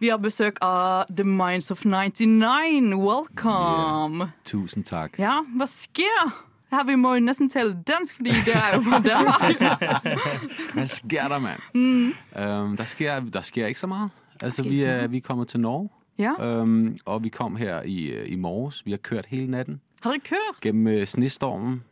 [0.00, 2.96] Vi har besøk av The Minds of 99.
[2.96, 4.30] Welcome.
[4.48, 5.20] Tusen takk.
[5.20, 6.32] Ja, hva sker?
[6.70, 9.76] Her Vi må jo nesten til dansk, fordi det er jo fra Danmark.
[10.74, 11.60] Hvad sker der, mand?
[11.74, 12.08] Mm.
[12.42, 14.10] Øhm, der, sker, der sker ikke så meget.
[14.42, 18.06] Altså, vi er, vi er kommet til Norge, Ja, øhm, og vi kom her i,
[18.06, 18.86] øh, i morges.
[18.86, 20.60] Vi har kørt hele natten Har dere kørt?
[20.62, 21.82] gennem øh, snestormen.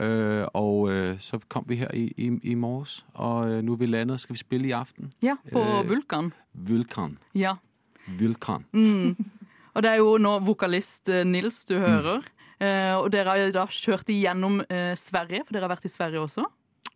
[0.00, 3.76] Øh, og øh, så kom vi her i, i, i morges, og øh, nu er
[3.76, 4.20] vi landet.
[4.20, 5.12] Skal vi spille i aften?
[5.22, 5.88] Ja, på Øh.
[5.88, 6.32] Vulkan.
[6.54, 7.18] Vulkan.
[7.34, 7.52] Ja.
[8.18, 8.64] Vulkan.
[8.72, 9.16] Mm.
[9.74, 12.16] Og det er jo nå vokalist eh, Nils du hører.
[12.16, 12.22] Eh,
[12.98, 16.44] og dere har da kjørt igjennom eh, Sverige, for dere har vært i Sverige også.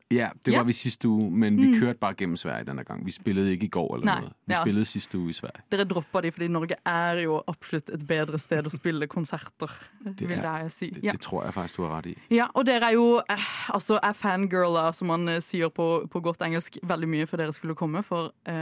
[0.08, 0.60] Ja, det Ja.
[0.60, 1.80] var vi sidste uge, men vi Mm.
[1.80, 3.00] kørte bare gjennom Sverige denne gang.
[3.04, 4.30] Vi spilte ikke i går eller Nei, noe.
[4.46, 4.60] Vi ja.
[4.62, 5.62] spilte sidste uke i Sverige.
[5.68, 9.68] Dere droppa de, fordi Norge er jo absolutt et bedre sted å spille konserter,
[10.04, 10.90] vil er- jeg si.
[10.90, 11.10] Det, Ja.
[11.10, 12.16] det tror jeg faktisk, du har rett i.
[12.36, 13.36] ja, og dere er jo eh,
[13.74, 17.52] altså er fangirler, som man eh, sier på, på godt engelsk, veldig mye for dere
[17.52, 18.04] skulle komme.
[18.04, 18.52] For eh,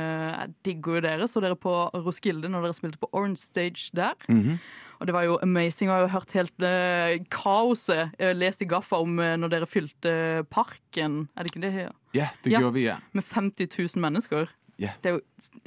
[0.40, 1.28] jeg digger jo dere.
[1.28, 4.14] Så dere på Roskilde når dere spilte på Orange Stage der.
[4.30, 4.58] Mhm.
[5.04, 5.90] Og det var jo amazing.
[5.90, 9.66] Jeg har jo hørt helt eh, kaoset eh, lest i Gaffa om eh, når dere
[9.68, 11.26] fylte eh, Parken.
[11.36, 11.90] Er det ikke det her?
[12.16, 12.62] Ja, det Ja.
[12.64, 12.94] gjorde vi, ja.
[13.12, 14.48] Med 50 000 mennesker.
[14.80, 14.94] Ja.
[15.04, 15.20] Det er jo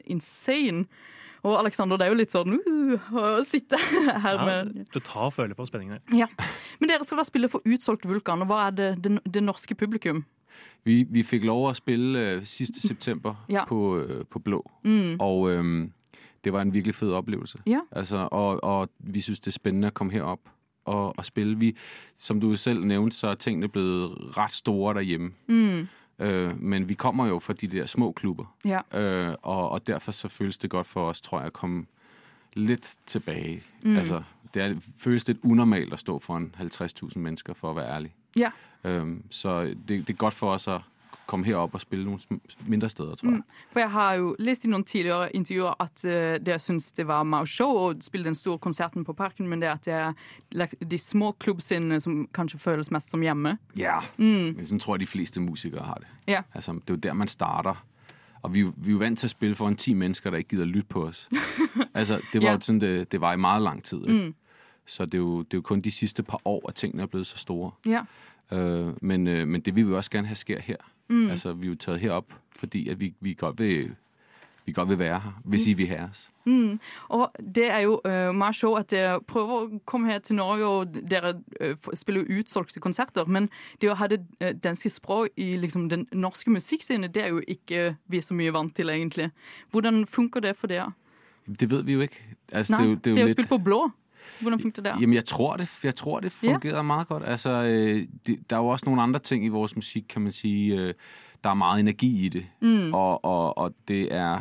[0.09, 0.87] insane.
[1.45, 3.77] Og Alexander, det er jo litt sånn uh, å sitte
[4.25, 6.17] her Ja, med du tar og føler på spenningen her.
[6.25, 6.27] ja.
[6.81, 9.77] Men dere skal da spille for utsolgt Vulkan, og hva er det, det, det norske
[9.77, 10.23] publikum?
[10.83, 13.67] Vi, vi fikk lov å spille uh, siste september Ja.
[13.69, 15.19] på, uh, på Blå, Mm.
[15.21, 15.77] og øhm,
[16.47, 17.59] det var en virkelig fed oplevelse.
[17.67, 17.79] Ja.
[17.91, 20.39] Altså, og, og vi synes, det er spændende at komme herop
[20.85, 21.57] og, og spille.
[21.59, 21.75] Vi,
[22.15, 25.31] som du selv nævnte, så er tingene blevet rett store derhjemme.
[25.47, 25.87] Mm.
[26.19, 28.79] Øh, men vi kommer jo fra de der små klubber, Ja.
[29.01, 31.85] øh, og, og derfor så føles det godt for oss, tror jeg, å komme
[32.53, 33.63] litt tilbake.
[33.83, 33.97] Mm.
[33.97, 38.13] Altså, det er, føles litt unormalt å stå foran 50.000 mennesker, for å være ærlig.
[38.37, 38.49] Ja.
[38.85, 40.81] Øhm, så det, det er godt for oss at
[41.27, 43.37] komme herop og spille noen mindre steder, tror jeg.
[43.37, 43.67] Mm.
[43.71, 46.11] For jeg har jo lest i noen tidligere intervjuer at uh,
[46.45, 49.67] dere syns det var mau show å spille den store konserten på Parken, men det
[49.69, 53.57] at det er de små klubbscenene som kanskje føles mest som hjemme.
[53.77, 54.55] Ja, Mm.
[54.55, 56.07] men sådan tror jeg, de fleste musikere har det.
[56.27, 56.41] Ja.
[56.55, 57.83] Altså, det er jo der, man starter.
[58.43, 60.65] Og vi, vi er jo vant til å spille foran ti mennesker, der ikke gider
[60.65, 61.29] lytte på oss.
[61.93, 62.53] altså, det var Ja.
[62.53, 64.05] jo sånn, det, det var i meget lang tid.
[64.07, 64.33] Mm.
[64.87, 67.07] Så det er, jo, det er jo kun de siste par år, at tingene er
[67.11, 67.71] blevet så store.
[67.85, 68.05] Ja.
[68.51, 70.77] Uh, men, uh, men det vil vi også gerne have sker her.
[71.07, 71.29] Mm.
[71.29, 73.95] Altså, vi er jo taget herop, fordi at vi, vi, godt vil,
[74.65, 76.31] vi godt vil være her, hvis I vil have os.
[76.45, 76.79] Mm.
[77.09, 80.65] Og det er jo uh, meget sjovt at dere prøver å komme her til Norge,
[80.65, 83.25] og dere uh, spiller jo utsolgte konserter.
[83.25, 83.49] Men
[83.81, 87.41] det å ha det uh, danske språk i liksom, den norske musikkscenen, det er jo
[87.47, 89.31] ikke vi så mye vant til, egentlig.
[89.71, 90.91] Hvordan funker det for dere?
[91.47, 92.19] Det vet vi jo ikke.
[92.51, 93.37] Altså, Nei, det er jo, det er jo det er jo litt...
[93.37, 93.81] spilt på blå.
[94.41, 95.01] Hvordan fungerer det?
[95.01, 97.23] Jamen, jeg tror, det, jeg tror, det fungerer fungerer meget godt.
[97.25, 100.31] Altså, øh, det, der er jo også nogle andre ting i vores musik, kan man
[100.31, 100.75] sige.
[100.75, 100.93] Øh,
[101.43, 102.45] der er meget energi i det.
[102.61, 102.93] Mm.
[102.93, 104.39] Og, og, og det er...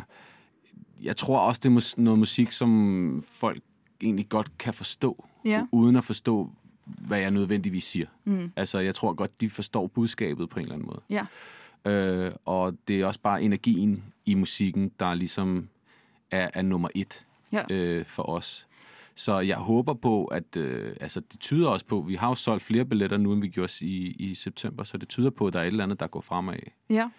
[1.01, 3.61] Jeg tror også, det er noget musik, som folk
[4.01, 5.63] egentlig godt kan forstå, yeah.
[5.71, 6.51] uden at forstå,
[6.85, 8.07] hvad jeg nødvendigvis siger.
[8.23, 8.51] Mm.
[8.55, 11.01] Altså, jeg tror godt, de forstår budskabet på en eller anden måde.
[11.09, 11.25] Ja.
[11.91, 15.67] Øh, og det er også bare energien i musikken, der ligesom
[16.31, 17.63] er, er nummer et Ja.
[17.69, 18.66] øh, for os.
[19.17, 22.63] Så jeg håber på, at øh, altså, det tyder også på, vi har jo solgt
[22.63, 25.59] flere billetter nu, end vi gjorde i, i september, så det tyder på, at der
[25.59, 26.55] er et eller andet, der går fremad.
[26.89, 27.09] Ja.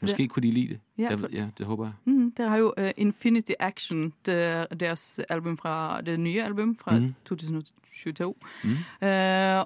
[0.00, 0.80] Måske kunne de lide det.
[0.98, 1.92] Ja, for- ja det håber jeg.
[2.04, 6.98] Mm, dere har jo uh, Infinity Action, det, deres album fra, det nye album fra
[6.98, 7.14] mm.
[7.24, 8.34] 2022.
[8.64, 8.70] Mm.
[8.70, 8.76] Uh,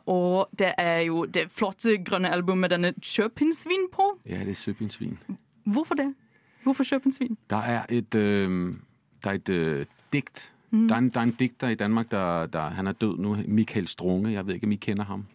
[0.06, 4.20] og det er jo det flotte grønne album med denne kjøpinnsvin på.
[4.28, 5.18] Ja, det er søbindsvin.
[5.64, 6.14] Hvorfor det?
[6.62, 7.38] Hvorfor kjøpinnsvin?
[7.50, 8.74] Der er et, øh,
[9.24, 10.52] der er et øh, digt.
[10.76, 10.88] Mm.
[10.88, 13.36] Der, er en, der er en digter i Danmark, der, der han er død nu,
[13.46, 14.32] Michael Strunge.
[14.32, 15.26] Jeg ved ikke, om I kender ham.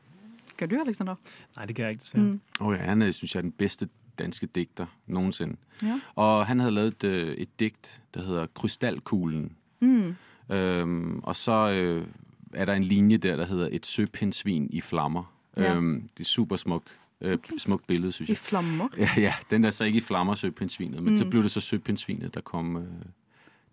[0.58, 1.16] Gør du, Alexander?
[1.56, 2.00] Nej, det kan jeg ikke.
[2.02, 2.26] desværre.
[2.26, 2.40] Mm.
[2.60, 5.56] Okay, han er, synes jeg, er den bedste danske digter nogensinde.
[5.84, 6.00] Ja.
[6.16, 9.52] Og han havde lavet et, øh, et digt, der hedder Krystalkuglen.
[9.80, 10.16] Mm.
[10.50, 12.08] Øhm, og så øh,
[12.54, 15.34] er der en linje der, der hedder Et søpindsvin i flammer.
[15.58, 15.76] Ja.
[15.76, 16.84] Øhm, det er super smuk,
[17.22, 17.54] øh, Okay.
[17.58, 18.34] smukt billede, synes jeg.
[18.34, 18.88] I flammer?
[18.98, 21.18] Ja, ja, den er så ikke i flammer, søpindsvinet, men Mm.
[21.18, 22.84] så blev det så søpindsvinet, der kom, øh,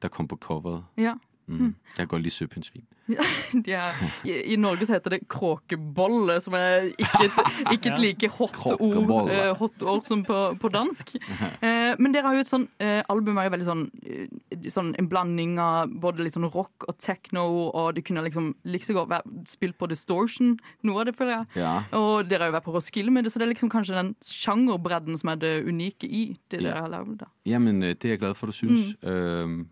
[0.02, 0.84] der kom på coveret.
[0.96, 1.12] Ja.
[1.48, 1.74] Mm.
[1.96, 2.38] Jeg går litt
[2.74, 2.86] lide.
[3.66, 3.86] Ja,
[4.24, 7.38] i, I Norge så heter det kråkebolle, som er ikke et,
[7.72, 11.14] ikke et like hot ord, eh, hot ord som på, på dansk.
[11.58, 13.82] Eh, men dere har jo et sånn eh, album er jo veldig sånn,
[14.70, 18.86] sånn en blanding av både litt sånn rock og techno, og det kunne liksom like
[18.86, 20.54] så godt vært spilt på Distortion,
[20.86, 21.62] noe av det føler jeg.
[21.64, 21.72] Ja.
[21.98, 24.12] Og dere har jo vært på Roskilde med det, så det er liksom kanskje den
[24.24, 26.68] sjangerbredden som er det unike i det Ja.
[26.68, 27.18] dere har lagd.
[27.24, 27.58] da.
[27.58, 28.94] men det er jeg glad for, du synes.
[29.02, 29.66] Mm.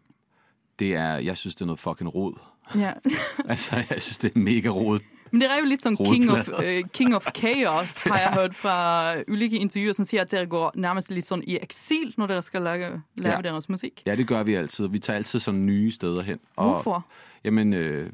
[0.78, 2.34] Det er, jeg synes, det er noe fucking rod.
[2.74, 2.92] Ja.
[3.52, 6.48] altså, jeg synes, det er mega rodet Men dere er jo litt sånn king of,
[6.62, 8.74] eh, king of chaos, har jeg hørt fra
[9.28, 12.62] ulike intervjuer som sier at dere går nærmest litt sånn i eksil når dere skal
[12.62, 13.40] lage, lage Ja.
[13.42, 14.02] deres musikk.
[14.06, 14.88] Ja, det gjør vi alltid.
[14.90, 16.38] Vi tar alltid sånn nye steder hen.
[16.56, 17.04] Og, Hvorfor?
[17.44, 18.10] Jamen, øh,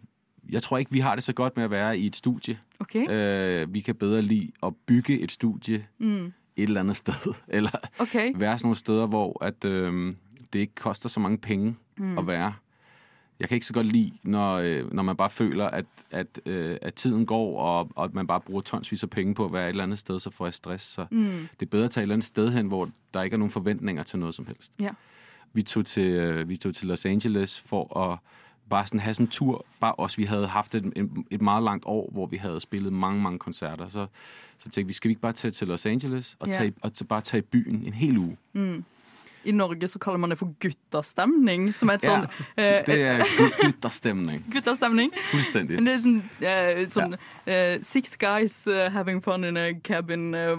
[0.53, 2.59] jeg tror ikke, vi har det så godt med å være i et studie.
[2.81, 2.95] Ok?
[2.97, 6.27] Øh, vi kan bedre lide å bygge et studie Mm.
[6.57, 7.35] et eller annet sted.
[7.49, 8.33] Eller okay.
[8.35, 10.15] være sånne steder, hvor at, øh,
[10.53, 12.19] det ikke koster så mange penge Mm.
[12.19, 12.55] at være.
[13.41, 16.77] Jeg kan ikke så godt lide, når, øh, når man bare føler, at, at, øh,
[16.83, 19.65] at tiden går, og, og at man bare bruger tonsvis af penge på at være
[19.65, 20.85] et eller andet sted, så får jeg stress.
[20.85, 21.49] Så Mm.
[21.61, 23.51] det er bedre at tage et eller andet sted hen, hvor der ikke er nogen
[23.51, 24.73] forventninger til noget som helst.
[24.81, 24.91] Ja.
[25.53, 28.19] Vi tog til, øh, vi tog til Los Angeles for at
[28.71, 29.67] bare sådan have sådan en tur.
[29.81, 32.93] Bare os, vi havde haft et, et, et meget langt år, hvor vi havde spillet
[32.93, 33.89] mange, mange koncerter.
[33.89, 34.07] Så,
[34.59, 36.53] så tænkte vi, skal vi ikke bare tage til Los Angeles og, Ja.
[36.53, 38.37] tage, og tage, bare tage i byen en hel uge?
[38.53, 38.85] Mm.
[39.45, 42.27] I Norge så kaller man det for guttastemning, som er et sånn
[42.57, 43.63] ja, Det er guttastemning.
[43.63, 44.45] gutterstemning.
[44.55, 45.13] guttastemning.
[45.31, 45.77] Fuldstændig.
[45.77, 50.35] Men det er sånn, eh, sånn eh, Six guys eh, having fun in a cabin
[50.35, 50.57] eh,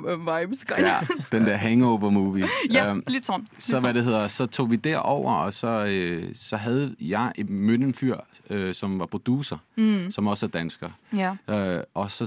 [0.80, 1.00] Ja,
[1.32, 2.48] den der hangover-movie.
[2.72, 3.42] ja litt sånn.
[3.48, 3.94] Litt Så, sånn.
[3.94, 7.94] det hedder, så tog vi derover, og så, øh, så hadde jeg et- mødt en
[7.94, 8.16] fyr,
[8.50, 10.12] øh, som var producer, Mm.
[10.12, 10.90] som også er dansker.
[11.16, 11.36] Ja.
[11.48, 12.26] Øh, og så,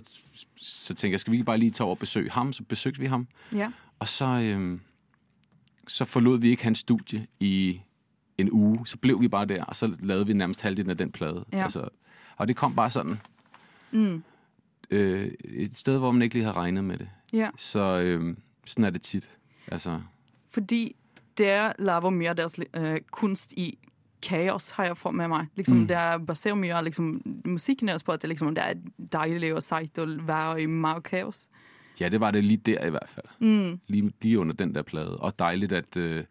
[0.57, 2.53] så tænkte jeg, skal vi ikke bare lige tage over og besøge ham?
[2.53, 3.27] Så besøgte vi ham.
[3.53, 3.69] Ja.
[3.99, 4.79] Og så, øh,
[5.87, 7.81] så forlod vi ikke hans studie i
[8.39, 8.87] en uge.
[8.87, 11.45] Så blev vi bare der, og så lavede vi nærmest halvdelen af den plade.
[11.53, 11.63] Ja.
[11.63, 11.89] Altså,
[12.37, 13.21] og det kom bare sådan.
[13.91, 14.23] Mm.
[14.91, 17.09] Øh, et sted, hvor man ikke lige havde regnet med det.
[17.33, 17.51] ja.
[17.57, 19.31] Så øh, sådan er det tit.
[19.69, 20.01] Altså,
[20.51, 20.97] Fordi
[21.39, 23.79] dere laver mye av deres øh, kunst i
[24.23, 25.47] kaos, har jeg fått med meg.
[25.57, 25.87] Liksom, Mm.
[25.89, 28.75] Det er- baserer mye av liksom, musikken deres på at det, liksom, det er
[29.13, 31.49] deilig og seigt å være i mer kaos.
[32.01, 33.27] Ja, det var det lige der i hvert fald.
[33.39, 33.81] Mm.
[33.87, 35.17] lige, lige under den der plade.
[35.17, 36.25] Og dejligt at, øh,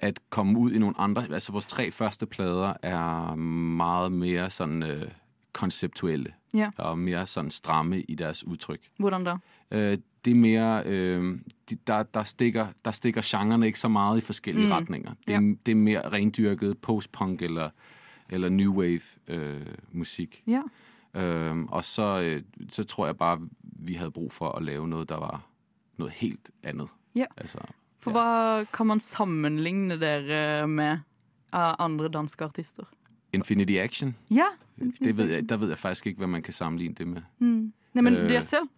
[0.00, 1.26] at komme ud i nogle andre.
[1.32, 5.08] Altså vores tre første plader er meget mere sådan øh,
[5.52, 6.32] konceptuelle.
[6.54, 6.70] Ja.
[6.78, 8.80] Og mere sådan stramme i deres udtryk.
[8.98, 9.36] Hvordan da?
[9.70, 11.38] Øh, det er mere, øh,
[11.70, 14.72] de, der, der, stikker, der stikker genrerne ikke så meget i forskellige Mm.
[14.72, 15.10] retninger.
[15.26, 15.40] Det, Ja.
[15.66, 17.70] det er mere rendyrket postpunk eller,
[18.30, 19.60] eller new wave øh,
[19.92, 20.42] musik.
[20.46, 20.62] Ja.
[21.20, 23.40] Øhm, og så, øh, så tror jeg bare,
[23.86, 25.42] vi hadde brug for å lave noe der var
[25.98, 26.90] noe helt annet.
[27.14, 27.26] Ja.
[27.36, 27.58] Altså,
[28.00, 30.98] For hva kan man sammenligne dere med
[31.52, 32.84] av andre danske artister?
[33.32, 34.46] Infinity Action, Ja.
[34.78, 37.22] det ved jeg, der vet jeg faktisk ikke, hva man kan sammenligne det med.
[37.38, 37.72] Mm.
[37.94, 38.28] Nei, men Øh.
[38.28, 38.68] dere selv?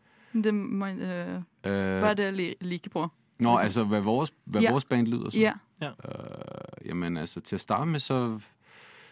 [0.42, 3.08] Det, man, uh, uh, hva er det li like på?
[3.40, 4.70] Nå, altså, hva vores, hvad Ja.
[4.70, 5.40] vores band lyder som?
[5.40, 5.52] Ja.
[5.82, 8.40] Øh, jamen, altså, til å starte med, så,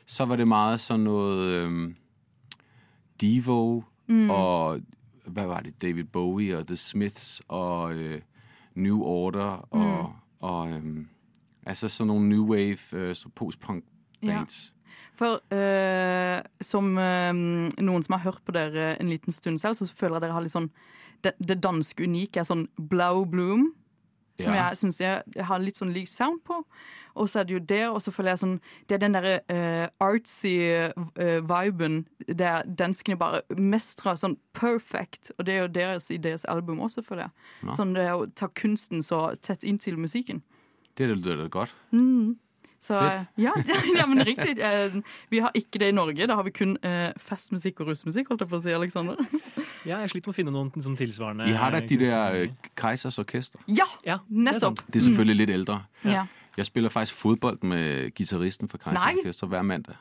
[0.07, 1.97] så var det meget sånn noe um,
[3.21, 4.31] Devo, Mm.
[4.31, 4.81] og
[5.27, 5.83] hvad var det?
[5.83, 8.21] David Bowie og The Smiths og øh,
[8.75, 10.13] New Order og, Mm.
[10.41, 11.05] og øh,
[11.67, 13.85] altså sådan nogle new wave, øh, så postpunk
[14.23, 14.27] Ja.
[14.37, 14.73] bands.
[15.15, 17.35] For øh, som øh,
[17.79, 20.41] noen som har hørt på dere en liten stund selv, så føler jeg dere har
[20.41, 20.71] litt sånn
[21.25, 23.73] Det, det danske unike er sånn Blau Bloom,
[24.41, 24.69] som Ja.
[24.69, 26.65] jeg syns jeg, jeg har litt sånn lik sound på.
[27.15, 29.35] Og så er det jo det, og så føler jeg sånn Det er den derre
[29.49, 30.57] uh, artsy
[30.91, 35.31] uh, viben der danskene bare mestrer sånn perfect.
[35.39, 37.31] Og det er jo deres i deres album også, føler jeg.
[37.69, 37.77] Ja.
[37.79, 40.43] Sånn det er å ta kunsten så tett inntil musikken.
[40.99, 41.73] Det lyder da godt.
[41.93, 42.37] Mm.
[42.85, 43.53] Så eh, ja,
[43.99, 44.59] ja, men riktig.
[44.61, 44.97] Eh,
[45.33, 46.27] Vi har ikke det i Norge.
[46.29, 49.17] Da har vi kun eh, festmusikk og russmusikk, holdt jeg på å si, Alexander.
[49.85, 51.45] Ja, jeg sliter med å finne noen som tilsvarende.
[51.49, 53.61] I har da de der øh, Kaisers Orkester.
[53.69, 54.81] Ja, Ja, nettopp!
[54.89, 55.77] Det er selvfølgelig litt eldre.
[56.09, 56.23] Ja.
[56.57, 59.19] Jeg spiller faktisk fotball med gitarristen for Kaisers Nej.
[59.21, 59.99] Orkester hver mandag.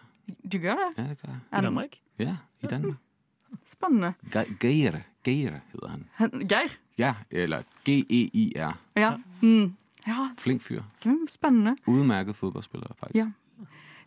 [0.47, 0.89] Du gjør det?
[1.01, 1.41] Ja, det gør jeg.
[1.51, 1.97] I Danmark?
[2.23, 3.01] Ja, i Danmark.
[3.67, 4.13] Spennende.
[4.63, 6.07] Geir, Geir han.
[6.21, 6.71] Han- Geir?
[6.97, 8.73] Ja, eller G-E-I-R.
[8.95, 9.15] Ja.
[9.41, 9.73] Mm.
[10.07, 10.83] Ja, Flink fyr.
[11.05, 11.75] mm, spennende.
[11.87, 13.15] Udmærket fotballspiller, faktisk.
[13.21, 13.29] Ja.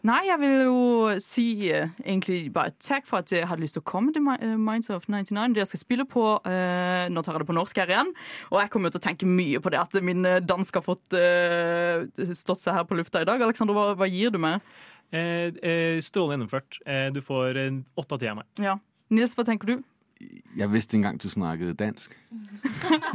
[0.06, 3.82] Nei, jeg vil jo si uh, egentlig bare takk for at jeg hadde lyst til
[3.82, 5.54] å komme til Mi- Minds of 99.
[5.56, 8.12] Det jeg skal spille på uh, Nå tar jeg det på norsk her igjen.
[8.52, 11.16] Og jeg kommer til å tenke mye på det at min dansk har fått
[12.38, 13.42] stått seg her på lufta i dag.
[13.42, 14.61] Alexander, hva, hva gir du meg?
[15.14, 16.78] Eh, eh, Strålende gjennomført.
[16.87, 17.59] Eh, du får
[17.96, 18.46] åtte av ti av meg.
[18.62, 18.76] Ja.
[19.11, 19.76] Nils, hva tenker du?
[20.57, 22.14] Jeg vidste engang, du snakket dansk.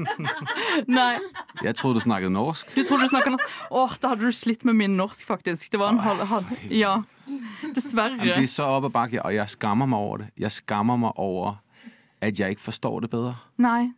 [0.88, 1.18] Nei,
[1.64, 2.76] Jeg trodde du snakket norsk.
[2.76, 3.56] du trodde du snakket norsk?
[3.72, 5.72] Åh, da hadde du slitt med min norsk, faktisk.
[5.72, 6.22] Det var en halv...
[6.30, 7.00] halv ja.
[7.76, 8.20] Dessverre.
[8.20, 10.30] Jamen, det er så opp og bakke, og jeg skammer meg over det.
[10.46, 11.58] Jeg skammer meg over,
[12.22, 13.36] at jeg ikke forstår det bedre.
[13.58, 13.92] Nei.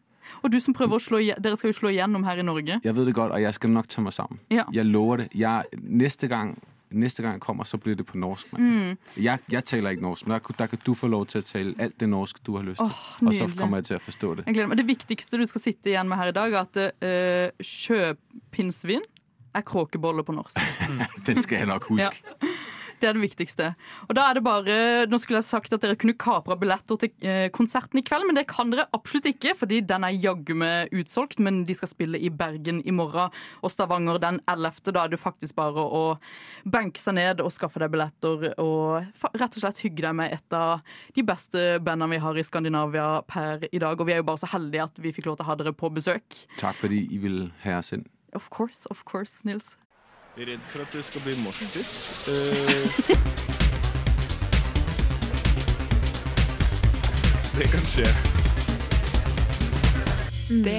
[0.44, 2.80] Og du som prøver å slå Dere skal jo slå igjennom her i Norge.
[2.84, 4.40] Jeg vet det godt, og jeg skal nok ta meg sammen.
[4.54, 4.64] Ja.
[4.72, 5.28] Jeg lover det.
[5.36, 6.56] Jeg, neste gang
[6.94, 8.54] næste gang jeg kommer, så bliver det på norsk.
[8.54, 8.98] Mm.
[9.18, 11.76] Jeg, jeg taler ikke norsk, men der, der kan du få lov til at tale
[11.80, 12.86] alt det norsk, du har lyst til.
[12.86, 14.46] Oh, og så kommer jeg til å forstå det.
[14.78, 19.06] Det viktigste du skal sitte igjen med her i dag, er at uh, sjøpinnsvin
[19.54, 20.58] er kråkeboller på norsk.
[21.28, 22.24] Den skal jeg nok huske.
[23.04, 23.66] Det er det viktigste.
[24.08, 24.76] Og da er det bare,
[25.12, 28.38] Nå skulle jeg sagt at dere kunne kapra billetter til eh, konserten i kveld, men
[28.38, 31.42] det kan dere absolutt ikke, fordi den er jaggu meg utsolgt.
[31.44, 34.80] Men de skal spille i Bergen i morgen og Stavanger den 11.
[34.88, 36.04] Da er det faktisk bare å
[36.64, 40.56] benke seg ned og skaffe deg billetter og rett og slett hygge deg med et
[40.56, 40.80] av
[41.12, 44.00] de beste bandene vi har i Skandinavia per i dag.
[44.00, 45.76] Og vi er jo bare så heldige at vi fikk lov til å ha dere
[45.76, 46.44] på besøk.
[46.56, 48.08] Takk fordi I vil ha oss inn.
[48.34, 49.76] Of course, of course, Nils.
[50.38, 51.78] Redd for at det skal bli moshpit.
[52.26, 52.34] Uh,
[57.60, 58.08] det kan skje.
[60.50, 60.74] Det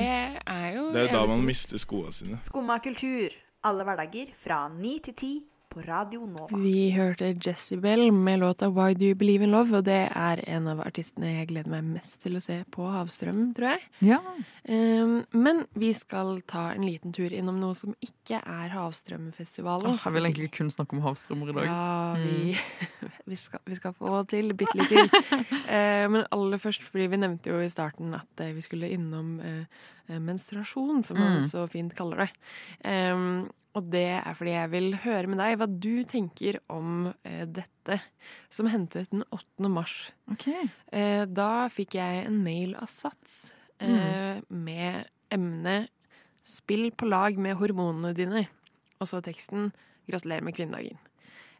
[0.46, 2.38] er jo Det er jo da man mister skoene sine.
[2.42, 3.28] Skumma kultur.
[3.64, 5.32] Alle hverdager fra ni til ti
[5.74, 6.56] på Radio Nova.
[6.56, 10.68] Vi hørte Jezebel med låta Why Do You Believe in Love, og det er en
[10.70, 13.82] av artistene jeg gleder meg mest til å se på Havstrøm, tror jeg.
[14.06, 14.20] Ja.
[14.68, 19.96] Um, men vi skal ta en liten tur innom noe som ikke er Havstrømfestivalen.
[19.96, 21.66] Oh, jeg vil egentlig kun snakke om havstrømmer i dag.
[21.66, 22.54] Ja, vi,
[23.32, 25.10] vi, skal, vi skal få til bitte litt til.
[25.10, 29.34] uh, men aller først, fordi vi nevnte jo i starten at uh, vi skulle innom
[29.42, 29.82] eh,
[30.22, 31.44] menstruasjon, som man Mm.
[31.50, 32.30] så fint kaller det.
[32.87, 37.42] Em, og det er fordi jeg vil høre med deg hva du tenker om eh,
[37.50, 37.98] dette,
[38.52, 39.70] som hentet den 8.
[39.72, 39.96] mars.
[40.30, 40.46] Ok.
[40.94, 45.90] Eh, da fikk jeg en mail av Sats eh, med emnet
[46.44, 48.46] 'Spill på lag med hormonene dine'.
[49.00, 49.72] Og så teksten
[50.06, 51.00] 'Gratulerer med kvinnedagen'.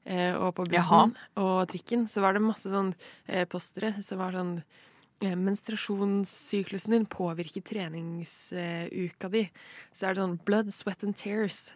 [0.05, 2.93] Eh, og på bussen og trikken så var det masse sånn
[3.25, 4.59] eh, postere som var sånn
[5.25, 9.47] eh, Menstruasjonssyklusen din påvirker treningsuka di.
[9.97, 11.73] Så er det sånn 'blood, sweat and tears'.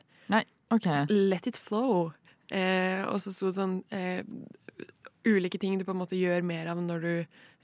[0.69, 0.87] Ok.
[1.09, 2.13] Let it flow.
[2.53, 4.21] Eh, og så sto det sånn eh,
[5.29, 7.13] ulike ting du på en måte gjør mer av når du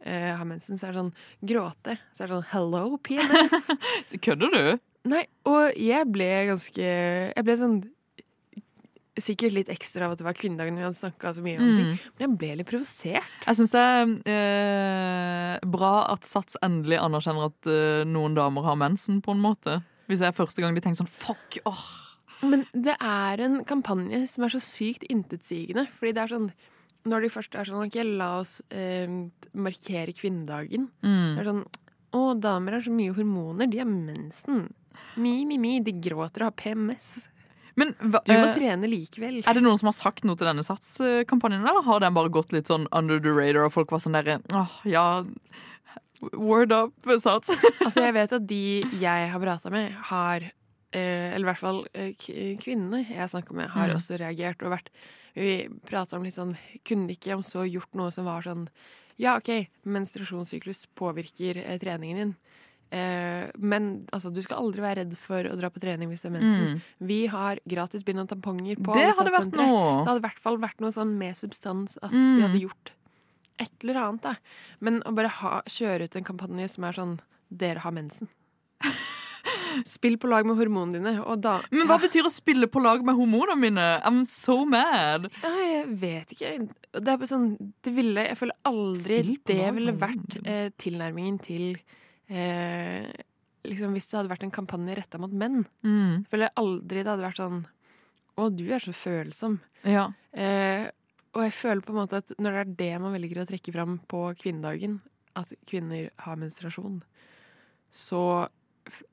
[0.04, 0.78] eh, har mensen.
[0.78, 1.14] Så er det sånn
[1.52, 1.98] gråte.
[2.12, 3.70] Så er det sånn hello, PMS.
[4.10, 4.84] Så Kødder du?
[5.08, 7.74] Nei, og jeg ble ganske Jeg ble sånn
[9.20, 11.90] Sikkert litt ekstra av at det var kvinnedagen vi hadde snakka så mye om ting.
[11.92, 11.98] Mm.
[12.16, 13.36] Men jeg ble litt provosert.
[13.44, 18.80] Jeg syns det er eh, bra at Sats endelig anerkjenner at eh, noen damer har
[18.80, 19.76] mensen, på en måte.
[20.10, 21.84] Hvis det er første gang de tenker sånn fuck, åh.
[22.50, 25.86] Men det er en kampanje som er så sykt intetsigende.
[25.98, 26.48] Fordi det er sånn
[27.04, 29.10] Når de først er sånn OK, la oss eh,
[29.52, 30.86] markere kvinnedagen.
[31.04, 31.34] Mm.
[31.36, 31.64] Det er sånn
[32.14, 33.66] Å, damer har så mye hormoner.
[33.68, 34.68] De har mensen.
[35.18, 35.80] Mi, mi, mi.
[35.84, 37.08] De gråter og har PMS.
[37.74, 39.40] Men hva, Du må eh, trene likevel.
[39.42, 42.52] er det noen som har sagt noe til denne Sats-kampanjen, eller har den bare gått
[42.54, 45.24] litt sånn under the radar, og folk var sånn derre åh, ja
[46.32, 47.50] Word up, Sats.
[47.82, 48.60] Altså, jeg vet at de
[49.02, 50.46] jeg har prata med, har
[50.96, 53.96] Eller i hvert fall eh, k- kvinnene jeg snakka med, har Mm.
[53.96, 54.88] også reagert og vært
[55.34, 58.68] Vi prata om litt sånn Kunne de ikke om så gjort noe som var sånn
[59.18, 62.34] Ja, OK, menstruasjonssyklus påvirker eh, treningen din.
[62.94, 66.28] Eh, men altså, du skal aldri være redd for å dra på trening hvis du
[66.28, 66.64] har mensen.
[66.76, 66.80] Mm.
[67.10, 70.02] Vi har gratis bind og tamponger på Det hadde vært noe!
[70.04, 72.36] Det hadde i hvert fall vært noe sånn med substans at Mm.
[72.36, 72.90] de hadde gjort
[73.58, 74.22] et eller annet.
[74.22, 74.34] Da.
[74.80, 78.28] Men å bare ha, kjøre ut en kampanje som er sånn Dere har mensen.
[79.88, 81.12] Spill på lag med hormonene dine.
[81.24, 83.86] Og da Men hva betyr å spille på lag med hormonene mine?
[84.06, 85.28] I'm so mad.
[85.42, 86.52] ja, Jeg vet ikke.
[86.94, 87.46] Det er bare sånn
[87.82, 91.70] Det ville Jeg føler aldri det ville vært eh, tilnærmingen til
[92.30, 93.08] eh,
[93.64, 95.64] Liksom Hvis det hadde vært en kampanje retta mot menn.
[95.82, 96.20] Mm.
[96.24, 97.62] Jeg føler aldri det hadde vært sånn
[98.36, 99.60] Å, du er så følsom.
[99.86, 100.08] Ja.
[100.34, 100.88] Eh,
[101.34, 103.72] og jeg føler på en måte at når det er det man velger å trekke
[103.74, 105.00] fram på kvinnedagen,
[105.38, 107.00] at kvinner har menstruasjon,
[107.90, 108.20] så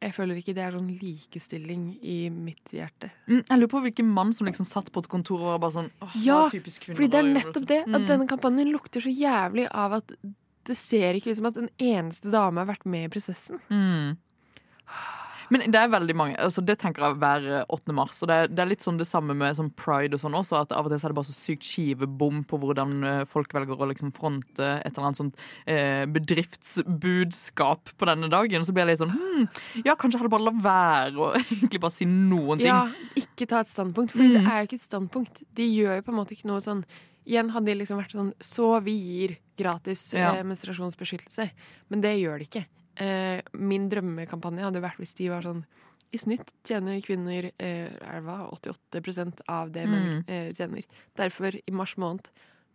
[0.02, 3.10] jeg føler ikke det er sånn likestilling i mitt hjerte.
[3.28, 5.76] Mm, Jeg lurer på hvilken mann som liksom satt på et kontor og var bare
[5.78, 8.08] sånn åh, Ja, Fordi det er nettopp det, at Mm.
[8.08, 10.12] denne kampanjen lukter så jævlig av at
[10.66, 13.60] det ser ikke ut som at en eneste dame har vært med i prosessen.
[13.70, 14.18] Mm.
[15.52, 17.94] Men det er veldig mange altså Det tenker jeg hver eh, 8.
[17.94, 18.22] mars.
[18.24, 20.62] Og det er, det er litt sånn det samme med sånn pride og sånn også.
[20.64, 23.52] At av og til så er det bare så sykt skivebom på hvordan eh, folk
[23.58, 25.36] velger å liksom fronte et eller annet sånt
[25.68, 28.62] eh, bedriftsbudskap på denne dagen.
[28.64, 29.46] Og Så blir jeg litt sånn hm,
[29.86, 32.72] Ja, kanskje jeg hadde bare la være å egentlig bare si noen ting.
[32.72, 32.88] Ja,
[33.20, 34.48] ikke ta et standpunkt, for det Mm.
[34.48, 35.42] er jo ikke et standpunkt.
[35.54, 36.86] De gjør jo på en måte ikke noe sånn
[37.22, 40.32] Igjen hadde de liksom vært sånn Så vi gir gratis Ja.
[40.40, 41.52] eh, menstruasjonsbeskyttelse.
[41.90, 42.64] Men det gjør de ikke.
[43.02, 45.64] Eh, min drømmekampanje hadde vært hvis de var sånn
[46.14, 50.24] I snitt tjener kvinner eh, er hva, 88 av det menn Mm.
[50.28, 50.84] eh, tjener.
[51.16, 52.28] Derfor, i mars måned,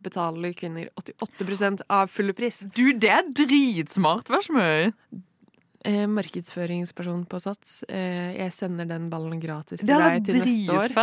[0.03, 2.63] betaler kvinner 88% av fulle pris.
[2.75, 4.93] Du, det er dritsmart, vær så mye.
[5.87, 7.85] Eh, markedsføringsperson på Sats.
[7.89, 10.95] Eh, jeg sender den ballen gratis til deg til neste år.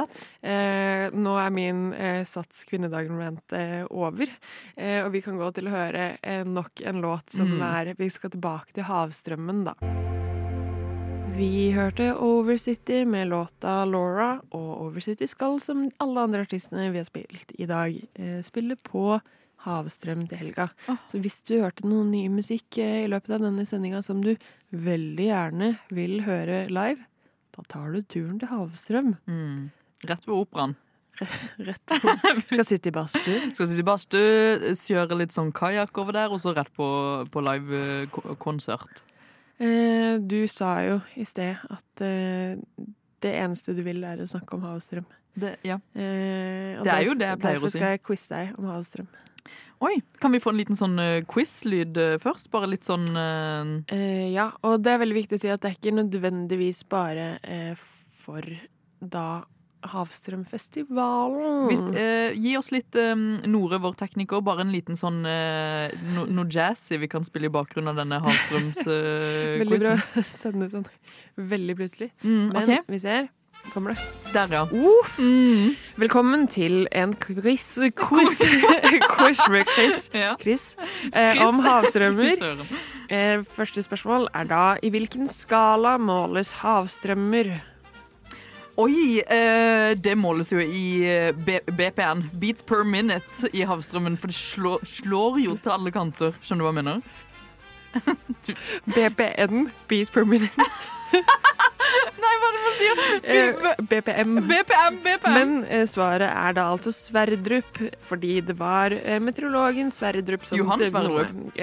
[0.43, 4.27] Eh, nå er min eh, Sats kvinnedagen-rant eh, over,
[4.75, 6.09] eh, og vi kan gå til å høre
[6.43, 7.61] nok en låt som Mm.
[7.61, 9.73] er Vi skal tilbake til havstrømmen, da.
[11.33, 17.07] Vi hørte Overcity med låta Laura, og Overcity skal, som alle andre artistene vi har
[17.07, 19.19] spilt i dag, eh, spille på
[19.63, 20.69] Havstrøm til helga.
[21.09, 24.33] Så hvis du hørte noe ny musikk eh, i løpet av denne sendinga som du
[24.73, 27.05] veldig gjerne vil høre live,
[27.53, 29.13] da tar du turen til Havstrøm.
[29.29, 29.69] Mm.
[30.09, 30.75] Rett ved operaen.
[31.61, 32.13] Rett på.
[32.49, 33.39] Skal sitte i badstue.
[33.53, 36.87] Skal sitte i badstue, kjøre litt sånn kajakk over der, og så rett på,
[37.31, 39.03] på live-konsert.
[39.61, 42.57] Eh, du sa jo i sted at eh,
[43.23, 45.05] det eneste du vil, er å snakke om Havstrøm.
[45.33, 45.77] Det, ja.
[45.95, 47.69] Eh, Det er jo det jeg pleier å si.
[47.69, 49.07] Derfor skal jeg quize deg om Havstrøm.
[49.83, 52.47] Oi, kan vi få en liten sånn eh, quiz-lyd eh, først?
[52.53, 53.71] Bare litt sånn uh...
[53.91, 57.33] Uh, ja, og det er veldig viktig å si at det er ikke nødvendigvis bare
[57.43, 57.73] uh,
[58.23, 58.47] for
[59.03, 59.43] da
[59.83, 61.65] Havstrømfestivalen.
[61.67, 61.81] hvis,
[62.39, 62.95] Gi oss litt
[63.51, 67.91] Nore, vår tekniker, bare en liten sånn noe no, jazzy vi kan spille i bakgrunnen
[67.91, 69.59] av denne Havstrøms-quizen.
[69.65, 70.87] Veldig bra å sende sånn
[71.35, 72.13] veldig plutselig.
[72.23, 73.27] Mm, Men vi ser.
[73.71, 73.99] Kommer det.
[74.33, 74.63] der ja.
[74.71, 75.19] Uff!
[75.19, 75.75] Mm.
[75.95, 78.41] Velkommen til en quiz Quiz,
[79.09, 80.09] quiz med Chris.
[80.13, 80.35] Ja.
[80.41, 80.75] Chris,
[81.15, 82.65] eh, om havstrømmer.
[83.13, 87.51] Eh, første spørsmål er da i hvilken skala måles havstrømmer?
[88.77, 89.19] Oi!
[89.21, 94.17] Eh, det måles jo i eh, B BPN, beats per minute, i havstrømmen.
[94.17, 96.33] For det slår, slår jo til alle kanter.
[96.41, 97.01] Skjønner du hva jeg mener?
[98.95, 100.71] BPN, Beats per minute.
[102.23, 103.01] Nei, hva er det man sier?
[103.23, 104.33] Eh, BPM.
[104.49, 105.35] BPM, BPM!
[105.37, 110.83] Men eh, svaret er da altså Sverdrup, fordi det var eh, meteorologen Sverdrup som Johan
[110.85, 111.53] Sverdrup.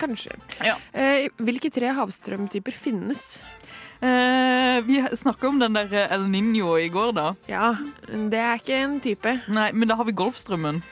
[0.00, 0.38] Kanskje.
[0.64, 0.76] Ja.
[0.92, 3.24] Eh, hvilke tre havstrømtyper finnes?
[4.04, 7.28] Eh, vi snakka om den der El Niño i går, da.
[7.48, 7.74] Ja,
[8.10, 9.38] det er ikke en type.
[9.48, 10.82] Nei, men da har vi Golfstrømmen.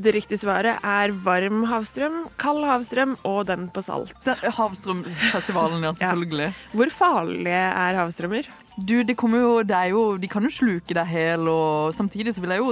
[0.00, 4.14] Det riktige svaret er varm havstrøm, kald havstrøm og den på salt.
[4.24, 6.50] Det er Havstrømfestivalen, ja, selvfølgelig.
[6.72, 8.48] Hvor farlige er havstrømmer?
[8.80, 12.40] Du, de, jo, de, er jo, De kan jo sluke deg hel, og samtidig så
[12.40, 12.70] vil jeg jo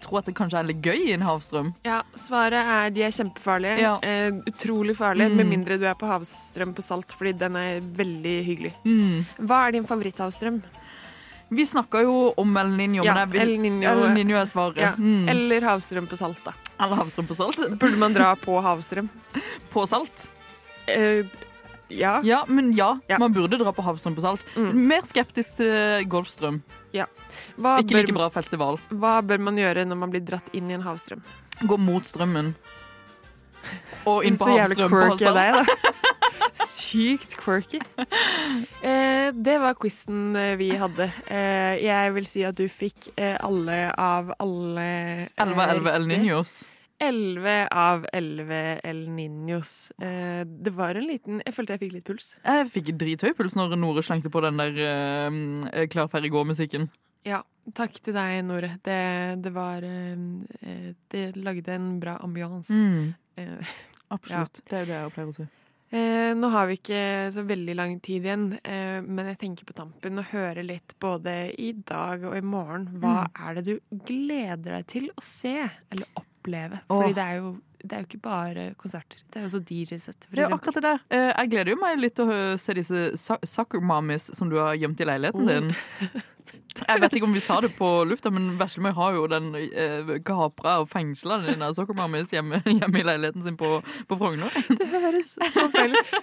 [0.00, 1.74] tro at det kanskje er litt gøy i en havstrøm.
[1.84, 3.76] Ja, Svaret er de er kjempefarlige.
[3.82, 3.96] Ja.
[4.06, 5.36] Eh, utrolig farlige, Mm.
[5.36, 8.72] med mindre du er på havstrøm på salt, fordi den er veldig hyggelig.
[8.86, 9.26] Mm.
[9.44, 10.62] Hva er din favoritthavstrøm?
[11.48, 13.90] Vi snakka jo om El Niño, Ja, men El Niño.
[13.92, 14.76] El Niño er svaret.
[14.82, 14.94] Ja.
[14.98, 15.28] Mm.
[15.30, 16.52] Eller havstrøm på salt, da.
[16.82, 17.60] Eller havstrøm på salt.
[17.78, 19.08] Burde man dra på havstrøm?
[19.72, 20.28] På salt.
[20.90, 21.22] Eh,
[21.88, 22.20] ja.
[22.26, 23.18] Ja, men ja, Ja.
[23.18, 24.42] man burde dra på havstrøm på salt.
[24.56, 24.72] Mm.
[24.88, 26.62] Mer skeptisk til Golfstrøm.
[27.60, 28.78] Hva, Ikke like bra festival.
[28.90, 31.20] hva bør man gjøre når man blir dratt inn i en havstrøm?
[31.62, 32.54] Gå mot strømmen.
[34.06, 35.36] Og inn på havstrøm på salt.
[35.36, 35.92] deg, da.
[36.96, 37.80] Sykt quirky.
[38.86, 41.08] Eh, det var quizen eh, vi hadde.
[41.26, 44.84] Eh, jeg vil si at du fikk eh, alle av alle
[45.16, 46.06] eh, 11-11 El riktig.
[46.12, 46.52] Niños.
[47.02, 49.72] 11 av 11 El Niños.
[49.98, 52.30] Eh, det var en liten Jeg følte jeg fikk litt puls.
[52.46, 56.86] Jeg fikk drithøy puls når Nore slengte på den der eh, Klar, ferdig, gå-musikken.
[57.26, 57.42] Ja,
[57.74, 58.76] takk til deg, Nore.
[58.86, 59.02] Det,
[59.42, 62.70] det var Det lagde en bra ambiance.
[62.72, 63.14] Mm.
[63.42, 63.76] Eh,
[64.14, 64.62] Absolutt.
[64.62, 65.52] Det er jo det jeg pleier å si.
[65.94, 69.76] Eh, nå har vi ikke så veldig lang tid igjen, eh, men jeg tenker på
[69.78, 72.88] tampen å høre litt både i dag og i morgen.
[72.98, 73.46] Hva Mm.
[73.48, 75.54] er det du gleder deg til å se
[75.92, 76.80] eller oppleve?
[76.90, 76.96] Åh.
[77.02, 77.52] Fordi det er, jo,
[77.86, 79.22] det er jo ikke bare konserter.
[79.30, 81.00] Det er jo også DJ-sett, Det er akkurat det der.
[81.10, 84.56] Eh, jeg gleder jo meg litt til å se disse so- soccer mommies som du
[84.56, 85.46] har gjemt i leiligheten Oh.
[85.46, 85.74] din.
[86.88, 90.10] Jeg vet ikke om vi sa det på lufta, men Veslemøy har jo den eh,
[90.26, 93.78] kapra og fengsla denne soccer mommies hjemme, hjemme i leiligheten sin på,
[94.08, 94.52] på Frogner.
[94.80, 96.16] Det høres så feil ut.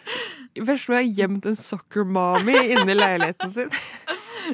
[0.59, 3.73] Veslemøy har gjemt en sokkermami inni leiligheten sin.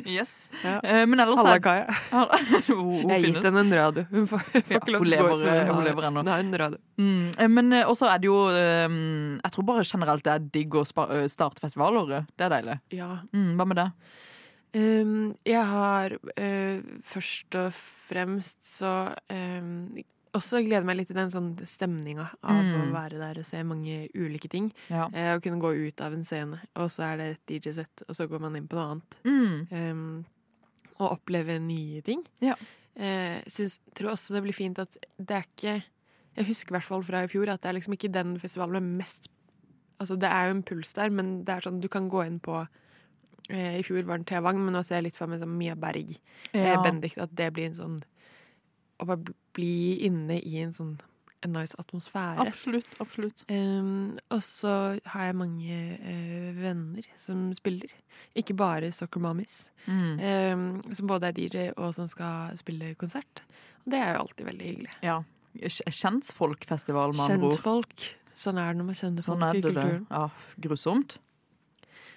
[0.06, 0.48] Yes.
[0.64, 0.78] Ja.
[0.84, 1.88] Eh, men ellers Halla, Kaja.
[2.68, 4.06] hun, Jeg har gitt henne en radio.
[4.12, 6.24] Hun får, får ikke lov til å gå ut, hun lever ennå.
[6.28, 6.82] Nei, en radio.
[7.02, 10.80] Mm, eh, men eh, også er det jo Jeg tror bare generelt det er digg
[10.80, 12.30] å starte festivalåret.
[12.38, 12.80] Det er deilig.
[12.96, 13.12] Ja.
[13.36, 13.90] Mm, hva med det?
[14.76, 17.74] Um, jeg har uh, først og
[18.10, 19.98] fremst så um,
[20.38, 22.92] også gleder meg litt til den sånn stemninga av å Mm.
[22.94, 24.68] være der og se mange ulike ting.
[24.94, 25.08] Ja.
[25.10, 28.14] Uh, å kunne gå ut av en scene, og så er det et DJ-sett, og
[28.16, 29.18] så går man inn på noe annet.
[29.26, 29.58] Mm.
[29.74, 30.26] Um,
[31.00, 32.22] og oppleve nye ting.
[32.46, 32.54] Ja.
[33.00, 35.84] Uh, syns, tror også det blir fint at det er ikke
[36.36, 38.84] Jeg husker i hvert fall fra i fjor at det er liksom ikke den festivalen
[38.84, 39.30] med mest
[40.02, 42.40] Altså det er jo en puls der, men det er sånn du kan gå inn
[42.44, 42.62] på
[43.50, 46.16] I fjor var den T-Vang, men nå ser jeg litt for meg som Mia Berg.
[46.54, 46.82] Eh, Ja.
[46.84, 48.00] Bendik, at det blir en sånn
[49.00, 50.98] Å bare bli inne i en sånn
[51.42, 52.44] en nice atmosfære.
[52.44, 52.98] Absolutt.
[53.00, 53.46] absolutt.
[53.50, 57.94] Um, og så har jeg mange uh, venner som spiller.
[58.36, 59.70] Ikke bare Soccer Mommies.
[59.86, 60.20] Mm.
[60.20, 63.44] Um, som både er DJ og som skal spille konsert.
[63.86, 64.92] Og det er jo alltid veldig hyggelig.
[65.06, 65.22] Ja.
[65.88, 67.56] Kjentfolkfestival, med andre ord.
[67.56, 68.10] Kjentfolk.
[68.40, 70.06] Sånn er det når man kjenner folk Sånn i kulturen.
[70.12, 70.28] Ja,
[70.64, 71.18] grusomt.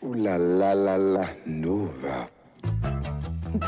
[0.03, 2.27] Ooh la la la la Nova.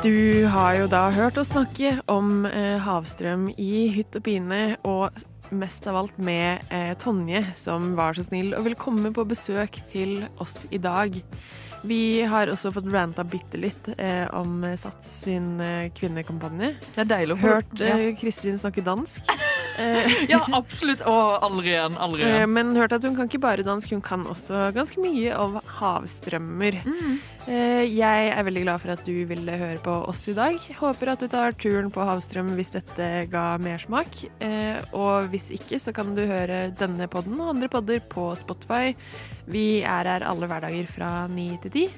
[0.02, 5.14] Du har jo da hørt oss snakke om eh, havstrøm i hytt og pine, og
[5.54, 9.78] mest av alt med eh, Tonje, som var så snill og ville komme på besøk
[9.92, 11.14] til oss i dag.
[11.86, 16.74] Vi har også fått ranta bitte litt eh, om Sats sin eh, kvinnekampanje.
[16.96, 19.30] Det er deilig å få Hørt eh, Kristin snakke dansk.
[19.78, 21.00] Eh, Ja, absolutt.
[21.06, 21.96] Og aldri igjen.
[21.98, 22.52] Aldri Eh, igjen.
[22.54, 26.80] Men hørte at hun kan ikke bare dansk, hun kan også ganske mye om havstrømmer.
[26.84, 27.18] Mm.
[27.46, 30.56] Eh, Jeg er veldig glad for at du ville høre på oss i dag.
[30.78, 34.24] Håper at du tar turen på havstrøm hvis dette ga mersmak.
[34.40, 38.94] Eh, Og hvis ikke, så kan du høre denne podden og andre podder på Spotify.
[39.46, 41.88] Vi er her alle hverdager fra ni til ti.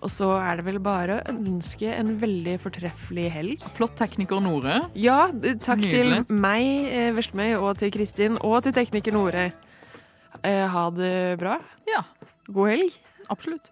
[0.00, 3.64] Og så er det vel bare å ønske en veldig fortreffelig helg.
[3.76, 4.78] Flott tekniker Nore.
[4.96, 5.26] Ja,
[5.60, 6.22] takk Nydelig.
[6.28, 9.50] til meg, eh, Veslemøy, og til Kristin, og til tekniker Nore.
[10.42, 11.58] Eh, ha det bra.
[11.86, 12.02] Ja,
[12.48, 12.96] God helg.
[13.28, 13.70] absolutt.